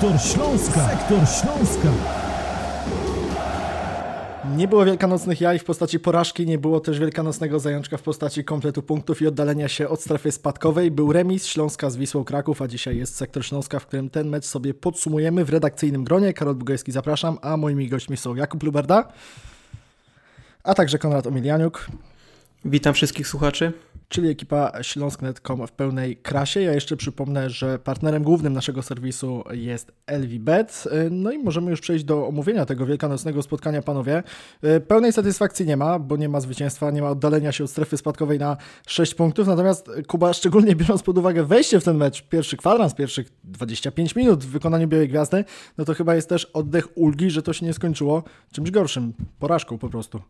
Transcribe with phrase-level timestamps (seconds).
[0.00, 0.88] Sektor Śląska.
[0.88, 1.88] Sektor Śląska.
[4.56, 8.82] Nie było wielkanocnych jaj w postaci porażki, nie było też wielkanocnego zajączka w postaci kompletu
[8.82, 10.90] punktów i oddalenia się od strefy spadkowej.
[10.90, 14.44] Był remis Śląska z Wisłą Kraków, a dzisiaj jest sektor Śląska, w którym ten mecz
[14.44, 16.32] sobie podsumujemy w redakcyjnym gronie.
[16.32, 19.08] Karol Bugajski zapraszam, a moimi gośćmi są Jakub Luberda,
[20.64, 21.86] a także Konrad Omilianiuk.
[22.64, 23.72] Witam wszystkich słuchaczy
[24.08, 26.60] czyli ekipa śląsk.net.com w pełnej krasie.
[26.60, 30.84] Ja jeszcze przypomnę, że partnerem głównym naszego serwisu jest LVBet.
[31.10, 34.22] No i możemy już przejść do omówienia tego wielkanocnego spotkania, panowie.
[34.88, 38.38] Pełnej satysfakcji nie ma, bo nie ma zwycięstwa, nie ma oddalenia się od strefy spadkowej
[38.38, 42.94] na 6 punktów, natomiast Kuba, szczególnie biorąc pod uwagę wejście w ten mecz, pierwszy kwadrans,
[42.94, 45.44] pierwszych 25 minut w wykonaniu Białej Gwiazdy,
[45.78, 49.78] no to chyba jest też oddech ulgi, że to się nie skończyło czymś gorszym, porażką
[49.78, 50.20] po prostu.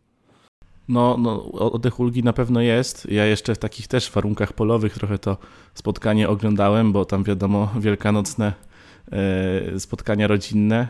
[0.89, 1.51] No, no,
[1.97, 3.07] ulgi na pewno jest.
[3.11, 5.37] Ja jeszcze w takich też warunkach polowych trochę to
[5.73, 8.53] spotkanie oglądałem, bo tam wiadomo, wielkanocne
[9.11, 10.87] e, spotkania rodzinne.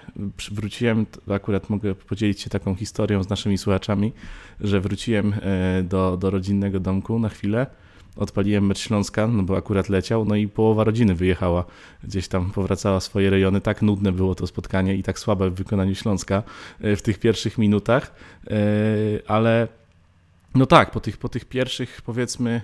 [0.52, 4.14] Wróciłem, akurat mogę podzielić się taką historią z naszymi słuchaczami,
[4.62, 7.68] że wróciłem e, do, do rodzinnego domku na chwilę.
[8.16, 11.66] Odpaliłem mecz Śląska, no bo akurat leciał, no i połowa rodziny wyjechała,
[12.04, 13.62] gdzieś tam powracała swoje rejony.
[13.62, 16.44] Tak nudne było to spotkanie i tak słabe w wykonaniu Śląska
[16.82, 18.16] e, w tych pierwszych minutach,
[19.28, 19.68] ale
[20.58, 22.62] no tak, po tych, po tych pierwszych, powiedzmy,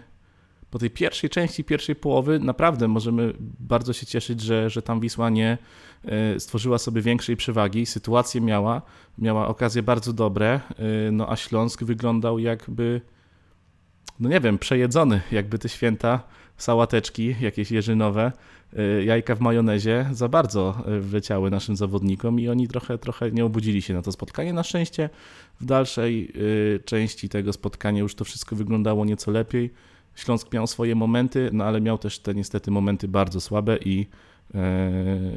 [0.69, 5.30] po tej pierwszej części, pierwszej połowy, naprawdę możemy bardzo się cieszyć, że, że tam Wisła
[5.30, 5.58] nie
[6.05, 7.85] e, stworzyła sobie większej przewagi.
[7.85, 8.81] Sytuację miała,
[9.17, 10.53] miała okazje bardzo dobre,
[11.08, 13.02] e, no a Śląsk wyglądał jakby,
[14.19, 16.23] no nie wiem, przejedzony, jakby te święta,
[16.58, 18.32] sałateczki jakieś jeżynowe
[18.80, 23.46] Y, jajka w majonezie za bardzo y, wleciały naszym zawodnikom i oni trochę, trochę nie
[23.46, 24.54] obudzili się na to spotkanie.
[24.54, 25.09] Na szczęście
[25.62, 29.74] w dalszej y, części tego spotkania już to wszystko wyglądało nieco lepiej.
[30.16, 34.08] Śląsk miał swoje momenty, no ale miał też te niestety momenty bardzo słabe i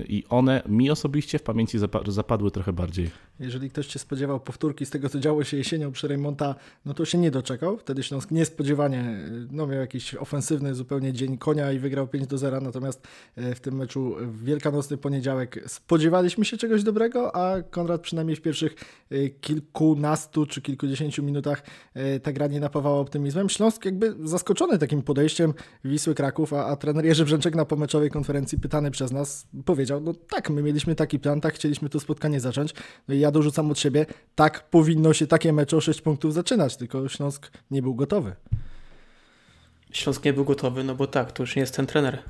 [0.08, 3.10] i one mi osobiście w pamięci zapadły trochę bardziej.
[3.40, 6.54] Jeżeli ktoś się spodziewał powtórki z tego, co działo się jesienią przy Reymonta,
[6.84, 7.78] no to się nie doczekał.
[7.78, 9.18] Wtedy Śląsk niespodziewanie
[9.50, 12.60] no, miał jakiś ofensywny zupełnie dzień konia i wygrał 5 do 0.
[12.60, 18.36] Natomiast e, w tym meczu w wielkanocny poniedziałek spodziewaliśmy się czegoś dobrego, a Konrad przynajmniej
[18.36, 18.74] w pierwszych
[19.10, 21.62] e, kilkunastu czy kilkudziesięciu minutach
[22.22, 23.48] ta gra nie napawała optymizmem.
[23.48, 25.54] Śląsk jakby zaskoczony takim podejściem
[25.84, 30.14] Wisły Kraków, a, a trener Jerzy Brzęczek na pomeczowej konferencji pytany przez nas powiedział, no
[30.14, 32.74] tak, my mieliśmy taki plan, tak chcieliśmy to spotkanie zacząć.
[33.08, 36.76] No i ja dorzucam od siebie, tak powinno się takie mecze o 6 punktów zaczynać,
[36.76, 38.34] tylko Śląsk nie był gotowy.
[39.92, 42.22] Śląsk nie był gotowy, no bo tak, to już nie jest ten trener,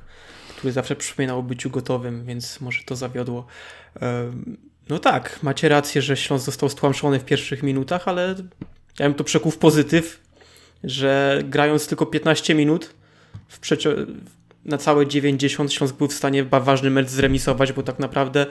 [0.57, 3.45] który zawsze przypominał o byciu gotowym, więc może to zawiodło.
[4.89, 8.35] No tak, macie rację, że Śląsk został stłamszony w pierwszych minutach, ale
[8.99, 10.21] ja bym to przekuł w pozytyw,
[10.83, 12.93] że grając tylko 15 minut
[13.47, 13.59] w,
[14.67, 18.45] na całe 90 Śląsk był w stanie ważny mecz zremisować, bo tak naprawdę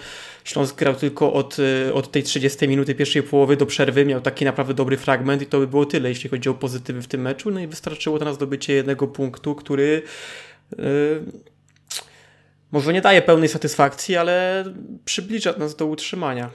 [0.44, 4.44] Śląsk grał tylko od, y, od tej 30 minuty pierwszej połowy do przerwy, miał taki
[4.44, 7.50] naprawdę dobry fragment i to by było tyle, jeśli chodzi o pozytywy w tym meczu,
[7.50, 10.02] no i wystarczyło teraz zdobycie jednego punktu, który
[10.78, 11.22] yy,
[12.72, 14.64] może nie daje pełnej satysfakcji, ale
[15.04, 16.50] przybliża nas do utrzymania.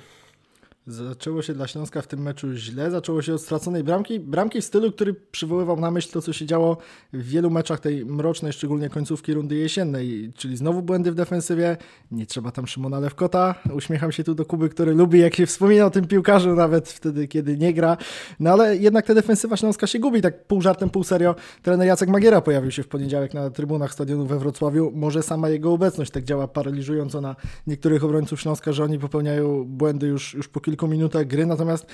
[0.88, 4.66] Zaczęło się dla Śląska w tym meczu źle, zaczęło się od straconej bramki, bramki w
[4.66, 6.78] stylu, który przywoływał na myśl to, co się działo
[7.14, 11.78] w wielu meczach tej mrocznej, szczególnie końcówki rundy jesiennej, czyli znowu błędy w defensywie,
[12.12, 15.86] nie trzeba tam Szymona Lewkota, uśmiecham się tu do Kuby, który lubi, jak się wspomina
[15.86, 17.98] o tym piłkarzu, nawet wtedy, kiedy nie gra,
[18.40, 21.36] no ale jednak ta defensywa Śląska się gubi, tak pół żartem, pół serio.
[21.62, 25.74] Trener Jacek Magiera pojawił się w poniedziałek na trybunach stadionu we Wrocławiu, może sama jego
[25.74, 27.36] obecność tak działa paraliżująco na
[27.68, 31.86] niektórych obrońców Śląska, że oni popełniają błędy już, już po kilku kilku minutach gry, natomiast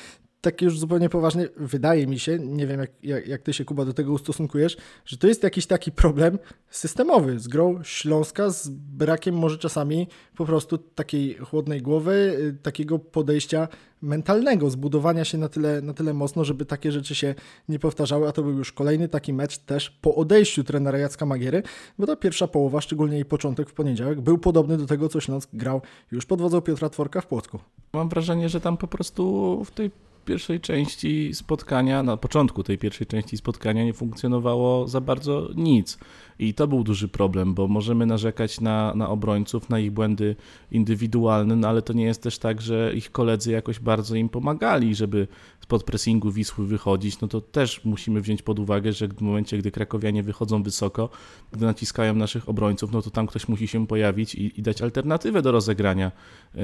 [0.52, 3.86] tak już zupełnie poważnie, wydaje mi się, nie wiem jak, jak, jak ty się Kuba
[3.86, 9.36] do tego ustosunkujesz, że to jest jakiś taki problem systemowy z grą Śląska, z brakiem
[9.36, 13.68] może czasami po prostu takiej chłodnej głowy, y, takiego podejścia
[14.02, 17.36] mentalnego, zbudowania się na tyle, na tyle mocno, żeby takie rzeczy się
[17.70, 21.64] nie powtarzały, a to był już kolejny taki mecz też po odejściu trenera Jacka Magiery,
[22.00, 25.50] bo ta pierwsza połowa, szczególnie jej początek w poniedziałek, był podobny do tego, co Śląsk
[25.54, 27.60] grał już pod wodzą Piotra Tworka w Płocku.
[27.94, 29.92] Mam wrażenie, że tam po prostu w tej
[30.28, 35.98] pierwszej części spotkania, na początku tej pierwszej części spotkania nie funkcjonowało za bardzo nic.
[36.40, 40.36] I to był duży problem, bo możemy narzekać na, na obrońców, na ich błędy
[40.72, 44.96] indywidualne, no ale to nie jest też tak, że ich koledzy jakoś bardzo im pomagali,
[44.96, 45.28] żeby
[45.60, 47.22] spod pressingu Wisły wychodzić.
[47.22, 51.10] No to też musimy wziąć pod uwagę, że w momencie, gdy krakowianie wychodzą wysoko,
[51.52, 55.42] gdy naciskają naszych obrońców, no to tam ktoś musi się pojawić i, i dać alternatywę
[55.42, 56.12] do rozegrania.
[56.56, 56.60] Y,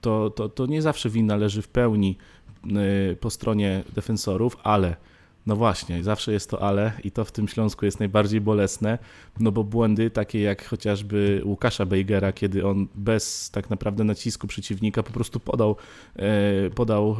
[0.00, 2.16] to, to, to nie zawsze wina leży w pełni
[3.20, 4.96] po stronie defensorów, ale
[5.46, 8.98] No właśnie, zawsze jest to ale i to w tym Śląsku jest najbardziej bolesne,
[9.40, 15.02] no bo błędy takie jak chociażby Łukasza Bejgera, kiedy on bez tak naprawdę nacisku przeciwnika
[15.02, 15.76] po prostu podał,
[16.16, 17.16] e, podał e,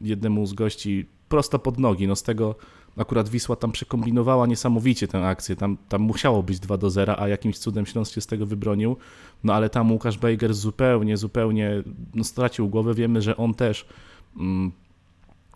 [0.00, 2.06] jednemu z gości prosto pod nogi.
[2.06, 2.54] No z tego
[2.96, 5.56] akurat Wisła tam przekombinowała niesamowicie tę akcję.
[5.56, 8.96] Tam, tam musiało być 2 do 0, a jakimś cudem Śląsk się z tego wybronił.
[9.44, 11.82] No ale tam Łukasz Bejger zupełnie, zupełnie
[12.14, 12.94] no, stracił głowę.
[12.94, 13.86] Wiemy, że on też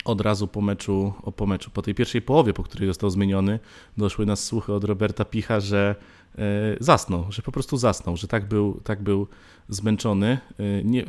[0.04, 3.58] od razu po meczu, o, po meczu, po tej pierwszej połowie, po której został zmieniony,
[3.96, 5.94] doszły nas słuchy od Roberta Picha, że
[6.38, 6.42] e,
[6.80, 9.26] zasnął, że po prostu zasnął, że tak był, tak był
[9.68, 10.38] zmęczony.
[10.58, 11.04] E, nie,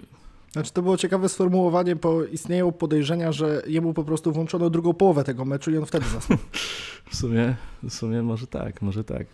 [0.55, 5.23] znaczy to było ciekawe sformułowanie, bo istnieją podejrzenia, że jemu po prostu włączono drugą połowę
[5.23, 6.39] tego meczu i on wtedy zasnął.
[7.11, 9.27] w sumie, w sumie może tak, może tak.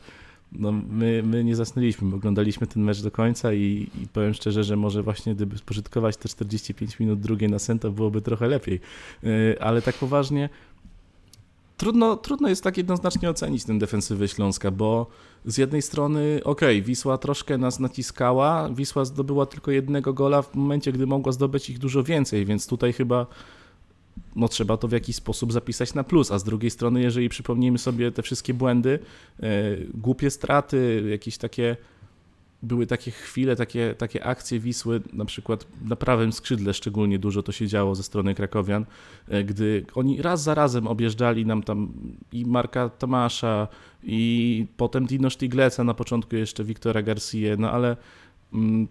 [0.51, 4.63] No, my, my nie zasnęliśmy, my oglądaliśmy ten mecz do końca i, i powiem szczerze,
[4.63, 8.79] że może właśnie gdyby spożytkować te 45 minut drugiej na sen, to byłoby trochę lepiej.
[9.23, 10.49] Yy, ale tak poważnie,
[11.77, 15.07] trudno, trudno jest tak jednoznacznie ocenić ten defensywy Śląska, bo
[15.45, 20.55] z jednej strony, okej, okay, Wisła troszkę nas naciskała, Wisła zdobyła tylko jednego gola w
[20.55, 23.27] momencie, gdy mogła zdobyć ich dużo więcej, więc tutaj chyba
[24.35, 27.77] no, trzeba to w jakiś sposób zapisać na plus, a z drugiej strony, jeżeli przypomnimy
[27.77, 28.99] sobie te wszystkie błędy,
[29.39, 31.77] e, głupie straty, jakieś takie
[32.63, 37.51] były takie chwile, takie, takie akcje Wisły, na przykład na prawym skrzydle szczególnie dużo to
[37.51, 38.85] się działo ze strony Krakowian,
[39.27, 41.93] e, gdy oni raz za razem objeżdżali nam tam
[42.31, 43.67] i Marka Tomasza,
[44.03, 47.97] i potem Dino Stigleca, na początku jeszcze Wiktora Garcia, no ale
[48.53, 48.87] mm,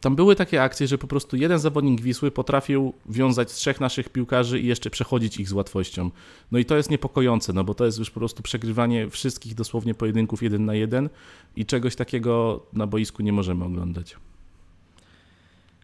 [0.00, 4.60] tam były takie akcje, że po prostu jeden zawodnik Wisły potrafił wiązać trzech naszych piłkarzy
[4.60, 6.10] i jeszcze przechodzić ich z łatwością.
[6.52, 9.94] No i to jest niepokojące, no bo to jest już po prostu przegrywanie wszystkich dosłownie
[9.94, 11.08] pojedynków jeden na jeden
[11.56, 14.16] i czegoś takiego na boisku nie możemy oglądać.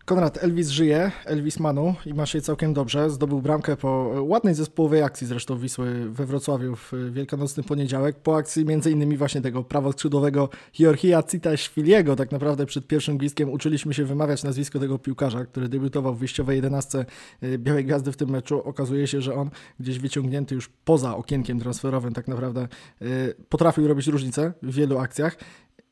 [0.04, 3.10] Konrad, Elvis żyje, Elvis Manu i ma się całkiem dobrze.
[3.10, 8.16] Zdobył bramkę po ładnej zespołowej akcji zresztą Wisły we Wrocławiu w wielkanocny poniedziałek.
[8.16, 12.16] Po akcji innymi właśnie tego prawoskrzydłowego Georgia Cita-Szwiliego.
[12.16, 16.56] Tak naprawdę przed pierwszym gwizdkiem uczyliśmy się wymawiać nazwisko tego piłkarza, który debiutował w wyjściowej
[16.56, 17.04] jedenastce
[17.40, 18.62] e, Białej Gwiazdy w tym meczu.
[18.64, 19.50] Okazuje się, że on
[19.80, 23.06] gdzieś wyciągnięty już poza okienkiem transferowym tak naprawdę e,
[23.48, 25.36] potrafił robić różnicę w wielu akcjach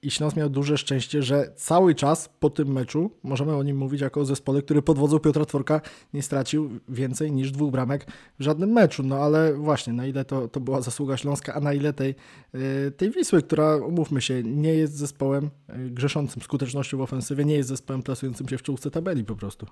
[0.02, 4.00] i Śląsk miał duże szczęście, że cały czas po tym meczu, możemy o nim mówić
[4.00, 5.80] jako o zespole, który pod wodzą Piotra Tworka
[6.14, 8.06] nie stracił więcej niż dwóch bramek
[8.38, 9.02] w żadnym meczu.
[9.02, 12.14] No ale właśnie, na ile to, to była zasługa Śląska, a na ile tej,
[12.54, 15.44] y, tej Wisły, która, umówmy się, nie jest zespołem
[15.86, 19.66] y, grzeszącym skutecznością w ofensywie, nie jest zespołem plasującym się w czołówce tabeli po prostu.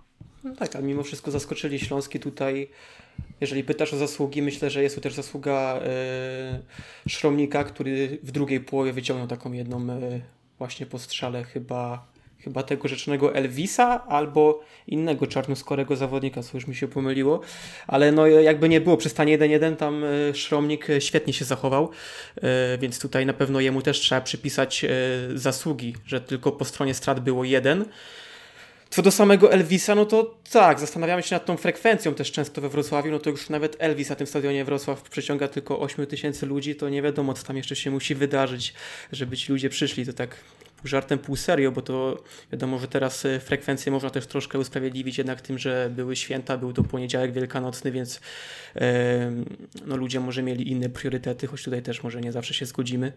[0.45, 2.71] No tak, a mimo wszystko zaskoczyli Śląski tutaj.
[3.41, 5.81] Jeżeli pytasz o zasługi, myślę, że jest tu też zasługa
[7.05, 10.21] yy, Szromnika, który w drugiej połowie wyciągnął taką jedną yy,
[10.59, 12.07] właśnie postrzale chyba,
[12.39, 17.41] chyba tego rzecznego Elvisa albo innego czarnoskorego zawodnika, co już mi się pomyliło.
[17.87, 21.91] Ale no jakby nie było, przy stanie 1-1 tam yy, Szromnik świetnie się zachował,
[22.79, 24.87] więc tutaj na pewno jemu też trzeba przypisać
[25.35, 27.85] zasługi, że tylko po stronie strat było jeden.
[28.91, 32.69] Co do samego Elvisa, no to tak, zastanawiamy się nad tą frekwencją też często we
[32.69, 36.77] Wrocławiu, no to już nawet Elvis na tym stadionie Wrocław przeciąga tylko 8 tysięcy ludzi,
[36.77, 38.75] to nie wiadomo, co tam jeszcze się musi wydarzyć,
[39.13, 40.37] żeby ci ludzie przyszli, to tak
[40.85, 42.23] żartem, pół serio, bo to
[42.53, 46.73] wiadomo, że teraz e, frekwencję można też troszkę usprawiedliwić jednak tym, że były święta, był
[46.73, 48.21] to poniedziałek wielkanocny, więc
[48.77, 49.33] e,
[49.87, 53.13] no, ludzie może mieli inne priorytety, choć tutaj też może nie zawsze się zgodzimy,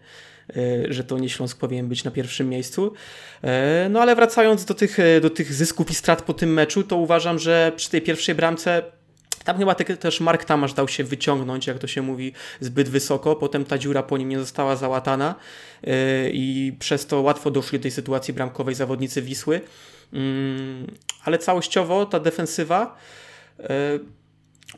[0.49, 2.93] e, że to nie Śląsk powinien być na pierwszym miejscu.
[3.89, 7.39] No ale wracając do tych, do tych zysków i strat po tym meczu, to uważam,
[7.39, 8.83] że przy tej pierwszej bramce
[9.43, 13.35] tam chyba też Mark Tamasz dał się wyciągnąć, jak to się mówi, zbyt wysoko.
[13.35, 15.35] Potem ta dziura po nim nie została załatana
[15.83, 15.93] yy,
[16.33, 19.61] i przez to łatwo doszli do tej sytuacji bramkowej zawodnicy Wisły.
[20.13, 20.21] Yy,
[21.23, 22.97] ale całościowo ta defensywa,
[23.59, 23.65] yy,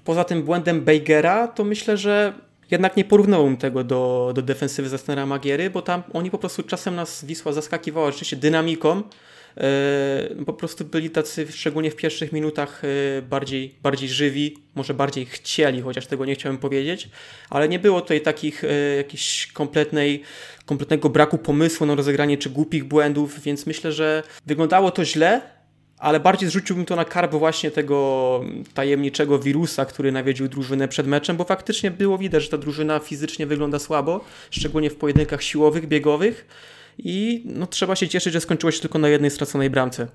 [0.03, 2.34] poza tym błędem Bejgera, to myślę, że
[2.72, 6.96] jednak nie porównałbym tego do, do defensywy Zastera Magiery, bo tam oni po prostu czasem
[6.96, 9.03] nas Wisła zaskakiwała oczywiście dynamiką, E,
[10.45, 12.81] po prostu byli tacy, szczególnie w pierwszych minutach,
[13.17, 17.10] e, bardziej, bardziej żywi, może bardziej chcieli, chociaż tego nie chciałem powiedzieć,
[17.50, 20.22] ale nie było tutaj takich e, jakiejś kompletnej,
[20.65, 25.41] kompletnego braku pomysłu na rozegranie czy głupich błędów, więc myślę, że wyglądało to źle,
[25.98, 28.41] ale bardziej zrzuciłbym to na karb właśnie tego
[28.74, 33.48] tajemniczego wirusa, który nawiedził drużynę przed meczem, bo faktycznie było widać, że ta drużyna fizycznie
[33.48, 36.45] wygląda słabo, szczególnie w pojedynkach siłowych, biegowych
[36.97, 40.07] i no, trzeba się cieszyć, że skończyło się tylko na jednej straconej bramce.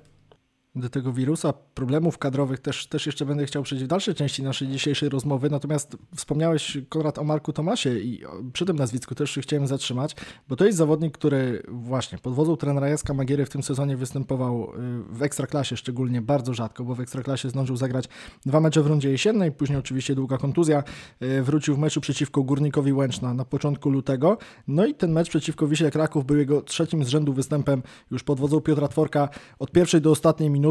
[0.79, 4.67] Do tego wirusa, problemów kadrowych też, też jeszcze będę chciał przejść w dalszej części naszej
[4.67, 9.67] dzisiejszej rozmowy, natomiast wspomniałeś Konrad o Marku Tomasie i przy tym nazwisku też się chciałem
[9.67, 10.15] zatrzymać,
[10.49, 14.63] bo to jest zawodnik, który właśnie pod wodzą trenera Jaska Magiery w tym sezonie występował
[14.63, 18.05] y, w Ekstraklasie szczególnie bardzo rzadko, bo w Ekstraklasie zdążył zagrać
[18.45, 20.83] dwa mecze w rundzie jesiennej, później oczywiście długa kontuzja,
[21.23, 25.67] y, wrócił w meczu przeciwko Górnikowi Łęczna na początku lutego, no i ten mecz przeciwko
[25.67, 30.01] Wiśle Kraków był jego trzecim z rzędu występem już pod wodzą Piotra Tworka od pierwszej
[30.01, 30.68] do ostatniej minuty.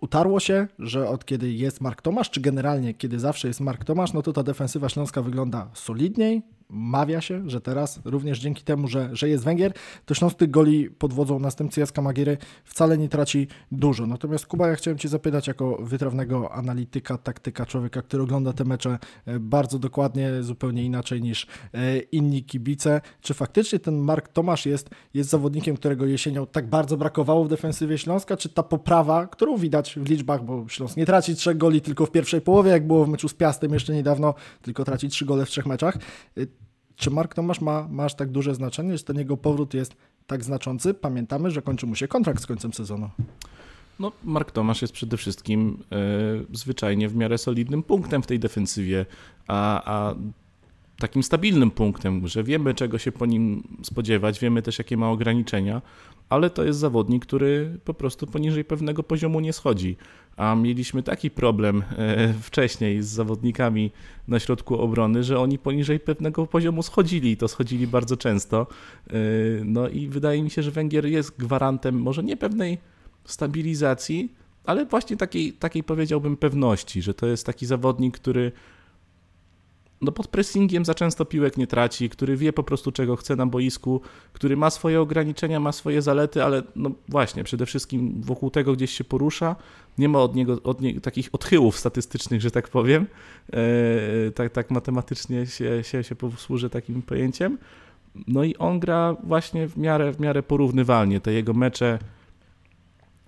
[0.00, 4.12] Utarło się, że od kiedy jest Mark Tomasz, czy generalnie kiedy zawsze jest Mark Tomasz,
[4.12, 9.08] no to ta defensywa śląska wygląda solidniej, mawia się, że teraz również dzięki temu, że,
[9.12, 9.72] że jest Węgier,
[10.04, 14.06] to Śląsk tych goli pod wodzą następcy Jacka Magiery wcale nie traci dużo.
[14.06, 18.98] Natomiast Kuba, ja chciałem Cię zapytać jako wytrawnego analityka, taktyka, człowieka, który ogląda te mecze
[19.26, 24.90] e, bardzo dokładnie, zupełnie inaczej niż e, inni kibice, czy faktycznie ten Mark Tomasz jest,
[25.14, 29.94] jest zawodnikiem, którego jesienią tak bardzo brakowało w defensywie Śląska, czy ta poprawa, którą widać
[29.96, 33.08] w liczbach, bo Śląsk nie traci trzech goli tylko w pierwszej połowie, jak było w
[33.08, 35.98] meczu z Piastem jeszcze niedawno, tylko traci trzy gole w trzech meczach.
[36.98, 40.44] Czy Mark Tomasz ma, ma aż tak duże znaczenie, że ten jego powrót jest tak
[40.44, 40.94] znaczący?
[40.94, 43.10] Pamiętamy, że kończy mu się kontrakt z końcem sezonu.
[43.98, 45.96] No, Mark Tomasz jest przede wszystkim e,
[46.52, 49.06] zwyczajnie w miarę solidnym punktem w tej defensywie,
[49.48, 50.14] a, a
[50.98, 55.82] takim stabilnym punktem, że wiemy czego się po nim spodziewać, wiemy też jakie ma ograniczenia,
[56.28, 59.96] ale to jest zawodnik, który po prostu poniżej pewnego poziomu nie schodzi.
[60.36, 63.90] A mieliśmy taki problem e, wcześniej z zawodnikami
[64.28, 68.66] na środku obrony, że oni poniżej pewnego poziomu schodzili i to schodzili bardzo często.
[69.06, 69.14] E,
[69.64, 72.78] no i wydaje mi się, że Węgier jest gwarantem może nie pewnej
[73.24, 74.32] stabilizacji,
[74.64, 78.52] ale właśnie takiej, takiej powiedziałbym pewności, że to jest taki zawodnik, który
[80.00, 83.46] no pod pressingiem za często piłek nie traci, który wie po prostu czego chce na
[83.46, 84.00] boisku,
[84.32, 88.90] który ma swoje ograniczenia, ma swoje zalety, ale no właśnie, przede wszystkim wokół tego gdzieś
[88.90, 89.56] się porusza,
[89.98, 93.06] nie ma od niego, od niego takich odchyłów statystycznych, że tak powiem,
[93.52, 97.58] e, tak, tak matematycznie się, się, się posłużę takim pojęciem.
[98.26, 101.98] No i on gra właśnie w miarę, w miarę porównywalnie, te jego mecze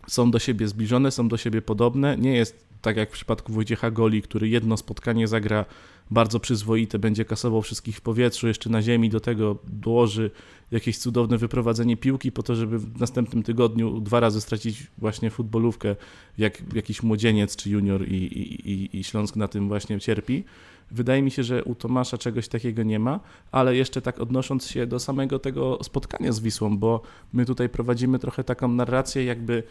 [0.07, 3.91] są do siebie zbliżone, są do siebie podobne, nie jest tak jak w przypadku Wojciecha
[3.91, 5.65] Goli, który jedno spotkanie zagra
[6.11, 10.31] bardzo przyzwoite, będzie kasował wszystkich w powietrzu, jeszcze na ziemi, do tego dołoży
[10.71, 15.97] jakieś cudowne wyprowadzenie piłki po to, żeby w następnym tygodniu dwa razy stracić właśnie futbolówkę,
[16.39, 20.45] jak jakiś młodzieniec czy junior i, i, i, i Śląsk na tym właśnie cierpi.
[20.91, 23.21] Wydaje mi się, że u Tomasza czegoś takiego nie ma,
[23.53, 28.19] ale jeszcze tak odnosząc się do samego tego spotkania z Wisłą, bo my tutaj prowadzimy
[28.19, 29.63] trochę taką narrację, jakby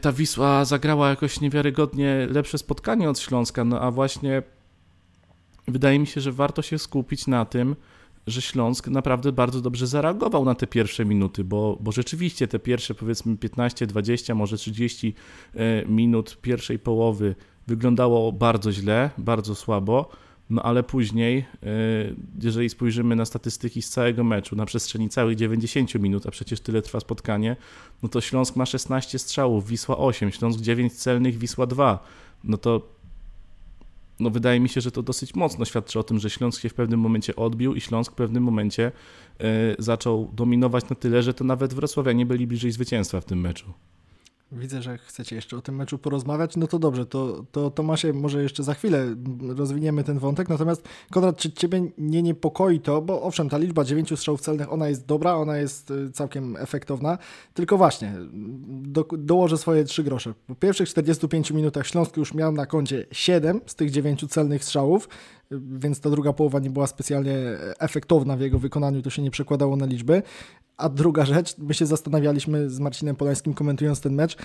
[0.00, 4.42] ta Wisła zagrała jakoś niewiarygodnie lepsze spotkanie od Śląska, no a właśnie
[5.68, 7.76] wydaje mi się, że warto się skupić na tym,
[8.26, 12.94] że Śląsk naprawdę bardzo dobrze zareagował na te pierwsze minuty, bo, bo rzeczywiście te pierwsze
[12.94, 15.14] powiedzmy 15, 20, może 30
[15.54, 17.34] e, minut pierwszej połowy
[17.66, 20.10] wyglądało bardzo źle, bardzo słabo,
[20.50, 21.66] no ale później, e,
[22.42, 26.82] jeżeli spojrzymy na statystyki z całego meczu, na przestrzeni całych 90 minut, a przecież tyle
[26.82, 27.56] trwa spotkanie,
[28.02, 32.04] no to Śląsk ma 16 strzałów, Wisła 8, Śląsk 9 celnych, Wisła 2.
[32.44, 33.00] No to
[34.20, 36.74] no wydaje mi się, że to dosyć mocno świadczy o tym, że Śląsk się w
[36.74, 38.92] pewnym momencie odbił i Śląsk w pewnym momencie
[39.40, 39.44] y,
[39.78, 43.72] zaczął dominować na tyle, że to nawet Wrocławianie byli bliżej zwycięstwa w tym meczu.
[44.52, 46.56] Widzę, że chcecie jeszcze o tym meczu porozmawiać.
[46.56, 49.06] No to dobrze, to, to Tomasie może jeszcze za chwilę
[49.48, 50.48] rozwiniemy ten wątek.
[50.48, 54.88] Natomiast Konrad, czy Ciebie nie niepokoi to, bo owszem, ta liczba dziewięciu strzałów celnych, ona
[54.88, 57.18] jest dobra, ona jest y, całkiem efektowna,
[57.54, 58.14] tylko właśnie
[58.66, 60.34] do, dołożę swoje trzy grosze.
[60.46, 65.08] Po pierwszych 45 minutach Śląsk już miał na koncie 7 z tych dziewięciu celnych strzałów,
[65.50, 67.34] więc ta druga połowa nie była specjalnie
[67.78, 70.22] efektowna w jego wykonaniu, to się nie przekładało na liczby.
[70.76, 74.36] A druga rzecz, my się zastanawialiśmy z Marcinem Polańskim komentując ten mecz,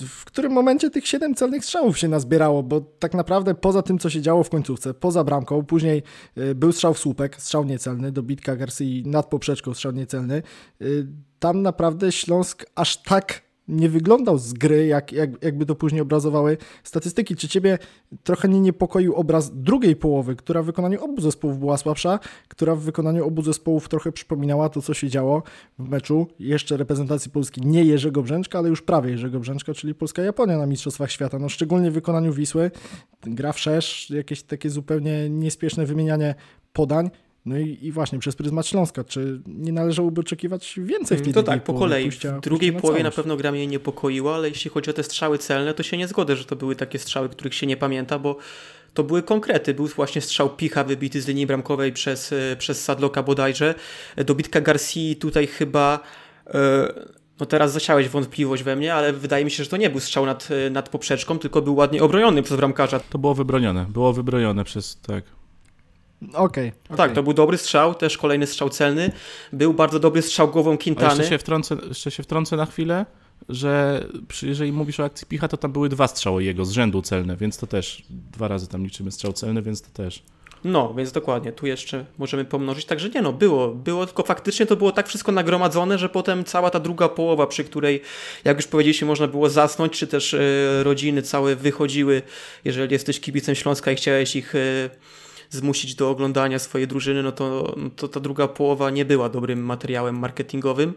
[0.00, 4.10] w którym momencie tych siedem celnych strzałów się nazbierało, bo tak naprawdę poza tym, co
[4.10, 6.02] się działo w końcówce, poza bramką, później
[6.38, 10.42] y, był strzał w słupek, strzał niecelny, dobitka Garcii nad poprzeczką, strzał niecelny.
[10.82, 11.06] Y,
[11.38, 16.56] tam naprawdę Śląsk aż tak nie wyglądał z gry, jak, jak, jakby to później obrazowały
[16.84, 17.36] statystyki.
[17.36, 17.78] Czy ciebie
[18.24, 22.80] trochę nie niepokoił obraz drugiej połowy, która w wykonaniu obu zespołów była słabsza, która w
[22.80, 25.42] wykonaniu obu zespołów trochę przypominała to, co się działo
[25.78, 30.58] w meczu jeszcze reprezentacji Polski, nie Jerzego Brzęczka, ale już prawie Jerzego Brzęczka, czyli Polska-Japonia
[30.58, 31.38] na Mistrzostwach Świata.
[31.38, 32.70] No szczególnie w wykonaniu Wisły,
[33.22, 36.34] gra w szerz, jakieś takie zupełnie niespieszne wymienianie
[36.72, 37.10] podań,
[37.48, 41.42] no i, i, właśnie przez pryzmat Śląska, czy nie należałoby oczekiwać więcej w tej To
[41.42, 42.10] tak, po kolei.
[42.10, 45.38] W drugiej na połowie na pewno gra mnie niepokoiła, ale jeśli chodzi o te strzały
[45.38, 48.36] celne, to się nie zgodzę, że to były takie strzały, których się nie pamięta, bo
[48.94, 49.74] to były konkrety.
[49.74, 53.74] Był właśnie strzał Picha wybity z linii bramkowej przez, e, przez Sadloka bodajże.
[54.16, 56.00] Dobitka Garcia tutaj chyba...
[56.46, 60.00] E, No teraz zasiałeś wątpliwość we mnie, ale wydaje mi się, że to nie był
[60.00, 63.00] strzał nad, nad poprzeczką, tylko był ładnie obroniony przez bramkarza.
[63.00, 65.37] To było wybronione, było wybronione przez, tak.
[66.22, 66.72] Okej.
[66.84, 69.12] Okay, Tak, to był dobry strzał, też kolejny strzał celny.
[69.52, 71.08] Był bardzo dobry strzał głową Quintany.
[71.08, 73.06] jeszcze się wtrącę, jeszcze się wtrącę na chwilę,
[73.48, 77.02] że przy, jeżeli mówisz o akcji Picha, to tam były dwa strzały jego z rzędu
[77.02, 80.22] celne, więc to też dwa razy tam liczymy strzał celny, więc to też.
[80.64, 82.84] No, więc dokładnie, tu jeszcze możemy pomnożyć.
[82.84, 86.70] Także nie no, było, było, tylko faktycznie to było tak wszystko nagromadzone, że potem cała
[86.70, 88.02] ta druga połowa, przy której,
[88.44, 92.22] jak już powiedzieliśmy, można było zasnąć, czy też y, rodziny całe wychodziły,
[92.64, 94.90] jeżeli jesteś kibicem Śląska i chciałeś ich y,
[95.50, 99.64] zmusić do oglądania swojej drużyny, no to, no to ta druga połowa nie była dobrym
[99.64, 100.94] materiałem marketingowym,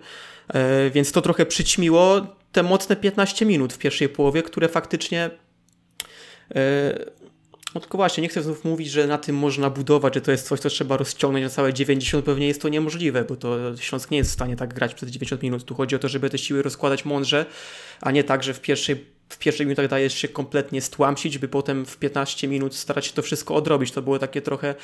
[0.86, 5.30] y, więc to trochę przyćmiło te mocne 15 minut w pierwszej połowie, które faktycznie
[7.76, 10.48] no tylko właśnie, nie chcę znów mówić, że na tym można budować, że to jest
[10.48, 14.18] coś, co trzeba rozciągnąć na całe 90, pewnie jest to niemożliwe, bo to Śląsk nie
[14.18, 15.66] jest w stanie tak grać przez 90 minut.
[15.66, 17.46] Tu chodzi o to, żeby te siły rozkładać mądrze,
[18.02, 21.86] a nie tak, że w pierwszej, w pierwszej minutach dajesz się kompletnie stłamsić, by potem
[21.86, 23.92] w 15 minut starać się to wszystko odrobić.
[23.92, 24.76] To było takie trochę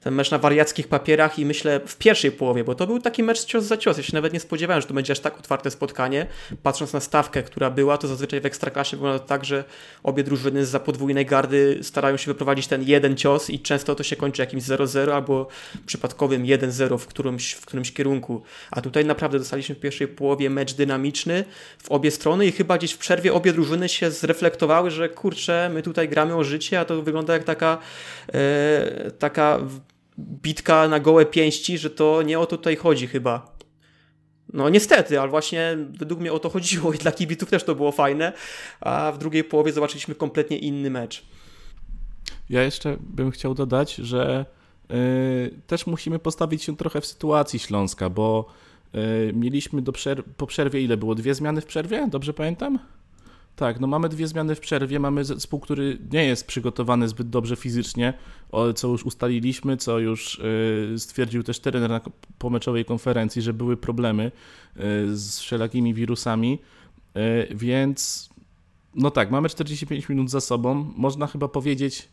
[0.00, 3.44] ten mecz na wariackich papierach i myślę w pierwszej połowie, bo to był taki mecz
[3.44, 3.96] cios za cios.
[3.96, 6.26] Ja się nawet nie spodziewałem, że to będzie aż tak otwarte spotkanie.
[6.62, 9.64] Patrząc na stawkę, która była, to zazwyczaj w Ekstraklasie wygląda tak, że
[10.02, 14.02] obie drużyny z za podwójnej gardy starają się wyprowadzić ten jeden cios i często to
[14.02, 15.48] się kończy jakimś 0-0 albo
[15.86, 18.42] przypadkowym 1-0 w którymś, w którymś kierunku.
[18.70, 21.44] A tutaj naprawdę dostaliśmy w pierwszej połowie mecz dynamiczny
[21.82, 25.82] w obie strony i chyba gdzieś w przerwie obie drużyny się zreflektowały, że kurczę, my
[25.82, 27.78] tutaj gramy o życie, a to wygląda jak taka,
[28.32, 29.58] e, taka
[30.18, 33.58] bitka na gołe pięści, że to nie o to tutaj chodzi chyba.
[34.52, 37.92] No niestety, ale właśnie według mnie o to chodziło i dla kibiców też to było
[37.92, 38.32] fajne,
[38.80, 41.24] a w drugiej połowie zobaczyliśmy kompletnie inny mecz.
[42.50, 44.46] Ja jeszcze bym chciał dodać, że
[44.88, 44.96] yy,
[45.66, 48.48] też musimy postawić się trochę w sytuacji Śląska, bo
[48.92, 51.14] yy, mieliśmy do przerw po przerwie ile było?
[51.14, 52.08] Dwie zmiany w przerwie?
[52.10, 52.78] Dobrze pamiętam?
[53.58, 57.56] Tak, no mamy dwie zmiany w przerwie, mamy zespół, który nie jest przygotowany zbyt dobrze
[57.56, 58.14] fizycznie,
[58.74, 60.38] co już ustaliliśmy, co już
[60.94, 62.00] y, stwierdził też trener na
[62.38, 64.32] pomeczowej konferencji, że były problemy
[64.76, 64.80] y,
[65.16, 66.58] z wszelakimi wirusami,
[67.16, 68.30] y, więc
[68.94, 72.08] no tak, mamy 45 minut za sobą, można chyba powiedzieć,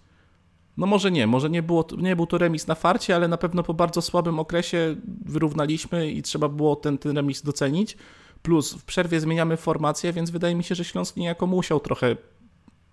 [0.77, 3.63] no może nie, może nie, było, nie był to remis na farcie, ale na pewno
[3.63, 7.97] po bardzo słabym okresie wyrównaliśmy i trzeba było ten, ten remis docenić.
[8.45, 12.17] Plus w przerwie zmieniamy formację, więc wydaje mi się, że Śląsk niejako musiał trochę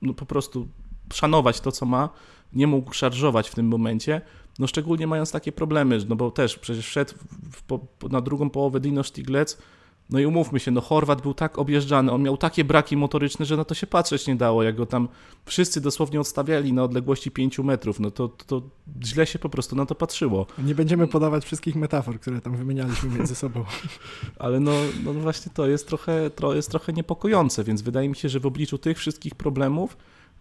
[0.03, 0.69] no, po prostu
[1.12, 2.09] szanować to, co ma.
[2.53, 4.21] Nie mógł szarżować w tym momencie.
[4.59, 7.12] No szczególnie mając takie problemy, no bo też przecież wszedł
[7.53, 9.59] w, w, na drugą połowę Dino Stiglec,
[10.12, 13.57] no i umówmy się, no Chorwat był tak objeżdżany, on miał takie braki motoryczne, że
[13.57, 15.09] na to się patrzeć nie dało, jak go tam
[15.44, 18.62] wszyscy dosłownie odstawiali na odległości 5 metrów, no to, to
[19.05, 20.46] źle się po prostu na to patrzyło.
[20.59, 23.64] Nie będziemy podawać wszystkich metafor, które tam wymienialiśmy między sobą.
[24.38, 24.72] Ale no,
[25.05, 28.46] no właśnie to jest trochę, to jest trochę niepokojące, więc wydaje mi się, że w
[28.46, 29.96] obliczu tych wszystkich problemów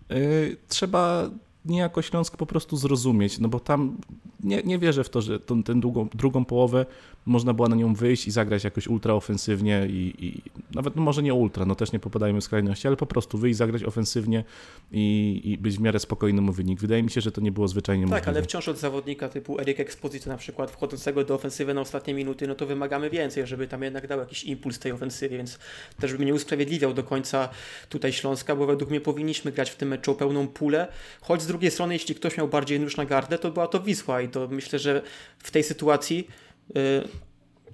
[0.10, 1.30] yy, trzeba
[1.66, 3.98] niejako Śląsk po prostu zrozumieć, no bo tam
[4.44, 6.86] nie, nie wierzę w to, że tę drugą, drugą połowę
[7.26, 10.42] można było na nią wyjść i zagrać jakoś ultra ofensywnie i, i
[10.76, 13.58] nawet no może nie ultra, no też nie popadajmy w skrajności, ale po prostu wyjść,
[13.58, 14.44] zagrać ofensywnie
[14.92, 16.80] i, i być w miarę spokojnym o wynik.
[16.80, 18.26] Wydaje mi się, że to nie było zwyczajnie tak, możliwe.
[18.26, 22.14] Tak, ale wciąż od zawodnika typu Erik Exposito na przykład wchodzącego do ofensywy na ostatnie
[22.14, 25.60] minuty, no to wymagamy więcej, żeby tam jednak dał jakiś impuls tej ofensywie, więc
[26.00, 27.50] też bym nie usprawiedliwiał do końca
[27.90, 30.88] tutaj Śląska, bo według mnie powinniśmy grać w tym meczu pełną pulę,
[31.22, 34.22] choć z drugiej strony, jeśli ktoś miał bardziej nóż na gardę, to była to Wisła
[34.22, 35.02] i to myślę, że
[35.38, 36.28] w tej sytuacji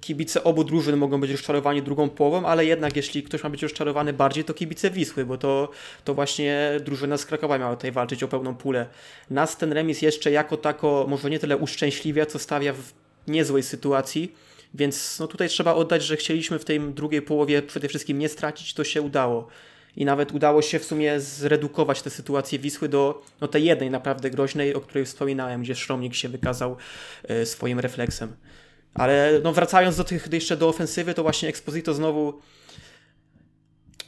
[0.00, 4.12] kibice obu drużyn mogą być rozczarowani drugą połową, ale jednak jeśli ktoś ma być rozczarowany
[4.12, 5.70] bardziej, to kibice Wisły, bo to,
[6.04, 8.86] to właśnie drużyna z Krakowa miała tutaj walczyć o pełną pulę.
[9.30, 12.92] Nas ten remis jeszcze jako tako może nie tyle uszczęśliwia, co stawia w
[13.26, 14.34] niezłej sytuacji,
[14.74, 18.74] więc no tutaj trzeba oddać, że chcieliśmy w tej drugiej połowie przede wszystkim nie stracić,
[18.74, 19.48] to się udało.
[19.96, 24.30] I nawet udało się w sumie zredukować tę sytuację Wisły do no, tej jednej naprawdę
[24.30, 26.76] groźnej, o której wspominałem, gdzie Szromnik się wykazał
[27.30, 28.36] y, swoim refleksem.
[28.94, 32.40] Ale no wracając do tych jeszcze do ofensywy, to właśnie Exposito znowu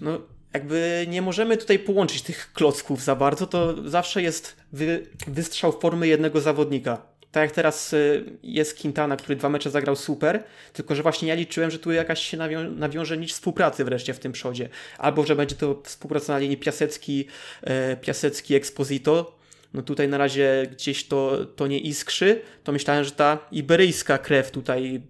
[0.01, 0.21] no
[0.55, 6.09] jakby nie możemy tutaj połączyć tych klocków za bardzo, to zawsze jest wy, wystrzał formy
[6.09, 7.11] jednego zawodnika.
[7.33, 11.35] Tak jak teraz y, jest Quintana, który dwa mecze zagrał super, tylko że właśnie ja
[11.35, 14.69] liczyłem, że tu jakaś się nawią nawiąże nić współpracy wreszcie w tym przodzie.
[14.99, 17.27] Albo, że będzie to współpraca na linii Piasecki,
[17.63, 19.40] e, Piasecki Exposito,
[19.75, 24.51] no tutaj na razie gdzieś to, to nie iskrzy, to myślałem, że ta iberyjska krew
[24.51, 25.03] tutaj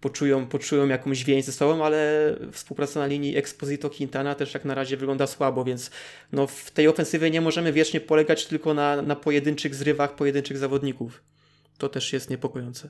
[0.00, 4.74] poczują, poczują jakąś więź ze sobą, ale współpraca na linii Exposito Quintana też jak na
[4.74, 5.90] razie wygląda słabo, więc
[6.32, 11.22] no w tej ofensywie nie możemy wiecznie polegać tylko na, na pojedynczych zrywach pojedynczych zawodników.
[11.78, 12.88] To też jest niepokojące.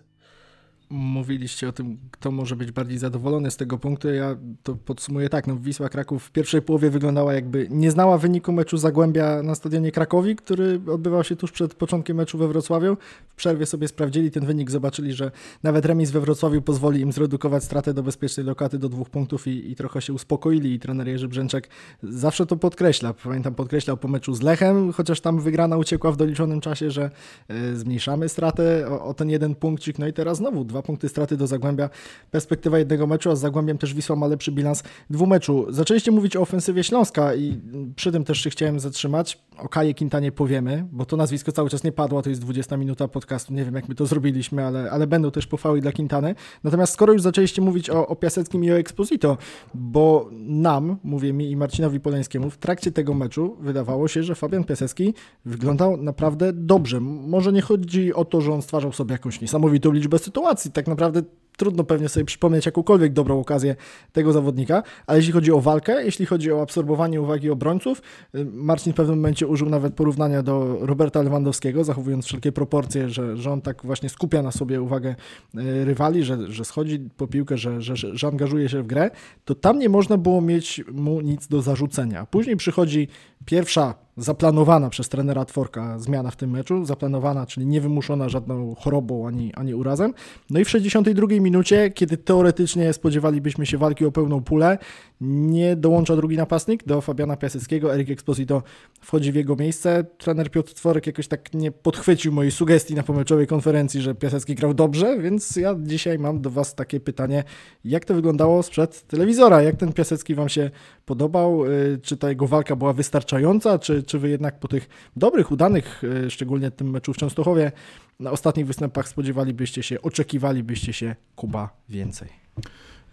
[0.95, 4.09] Mówiliście o tym, kto może być bardziej zadowolony z tego punktu.
[4.09, 8.53] Ja to podsumuję tak, no Wisła Kraków w pierwszej połowie wyglądała jakby nie znała wyniku
[8.53, 12.97] meczu Zagłębia na stadionie Krakowi, który odbywał się tuż przed początkiem meczu we Wrocławiu.
[13.29, 15.31] W przerwie sobie sprawdzili ten wynik, zobaczyli, że
[15.63, 19.71] nawet remis we Wrocławiu pozwoli im zredukować stratę do bezpiecznej lokaty do dwóch punktów i,
[19.71, 21.69] i trochę się uspokoili i trener Jerzy Brzęczek
[22.03, 23.15] zawsze to podkreśla.
[23.15, 27.11] Pamiętam, podkreślał po meczu z Lechem, chociaż tam wygrana uciekła w doliczonym czasie, że
[27.51, 31.37] y, zmniejszamy stratę o, o ten jeden punkcik, no i teraz znowu dwa punkty straty
[31.37, 31.91] do Zagłębia,
[32.31, 35.67] perspektywa jednego meczu, a z Zagłębiem też Wisła ma lepszy bilans dwumeczu.
[35.69, 37.61] Zaczęliście mówić o ofensywie Śląska i
[37.97, 39.45] przy tym też się chciałem zatrzymać.
[39.59, 43.09] O Kaje Quintanie powiemy, bo to nazwisko cały czas nie padło, to jest 20 minuta
[43.09, 46.35] podcastu, nie wiem jak my to zrobiliśmy, ale, ale będą też pochwały dla Quintany.
[46.65, 49.39] Natomiast skoro już zaczęliście mówić o, o Piaseckim i o Exposito,
[49.75, 54.65] bo nam, mówię mi i Marcinowi Poleńskiemu, w trakcie tego meczu wydawało się, że Fabian
[54.65, 57.01] Piasecki wyglądał naprawdę dobrze.
[57.01, 61.23] Może nie chodzi o to, że on stwarzał sobie jakąś niesamowitą liczbę sytuacji, tak naprawdę
[61.57, 63.77] trudno pewnie sobie przypomnieć jakąkolwiek dobrą okazję
[64.13, 68.03] tego zawodnika, ale jeśli chodzi o walkę, jeśli chodzi o absorbowanie uwagi obrońców,
[68.35, 73.37] y, Marcin w pewnym momencie użył nawet porównania do Roberta Lewandowskiego, zachowując wszelkie proporcje, że,
[73.37, 75.15] że on tak właśnie skupia na sobie uwagę
[75.55, 79.11] y, rywali, że, że schodzi po piłkę, że, że, że angażuje się w grę,
[79.45, 82.27] to tam nie można było mieć mu nic do zarzucenia.
[82.27, 83.09] Później przychodzi
[83.45, 89.55] pierwsza zaplanowana przez trenera Tworka zmiana w tym meczu, zaplanowana, czyli niewymuszona żadną chorobą ani,
[89.55, 90.15] ani urazem.
[90.51, 94.79] No i w 62 minucie, kiedy teoretycznie spodziewalibyśmy się walki o pełną pulę,
[95.25, 98.63] nie dołącza drugi napastnik do Fabiana Piaseckiego, Erik Exposito
[99.01, 100.05] wchodzi w jego miejsce.
[100.19, 104.75] Trener Piotr Tworek jakoś tak nie podchwycił mojej sugestii na pomeczowej konferencji, że Piasecki grał
[104.75, 107.45] dobrze, więc ja dzisiaj mam do Was takie pytanie,
[107.85, 110.71] jak to wyglądało sprzed telewizora, jak ten Piasecki Wam się
[111.07, 115.53] podobał, y, czy ta jego walka była wystarczająca, czy, czy Wy jednak po tych dobrych,
[115.53, 117.73] udanych, y, szczególnie tym meczu w Częstochowie,
[118.21, 122.29] na ostatnich występach spodziewalibyście się, oczekiwalibyście się Kuba więcej?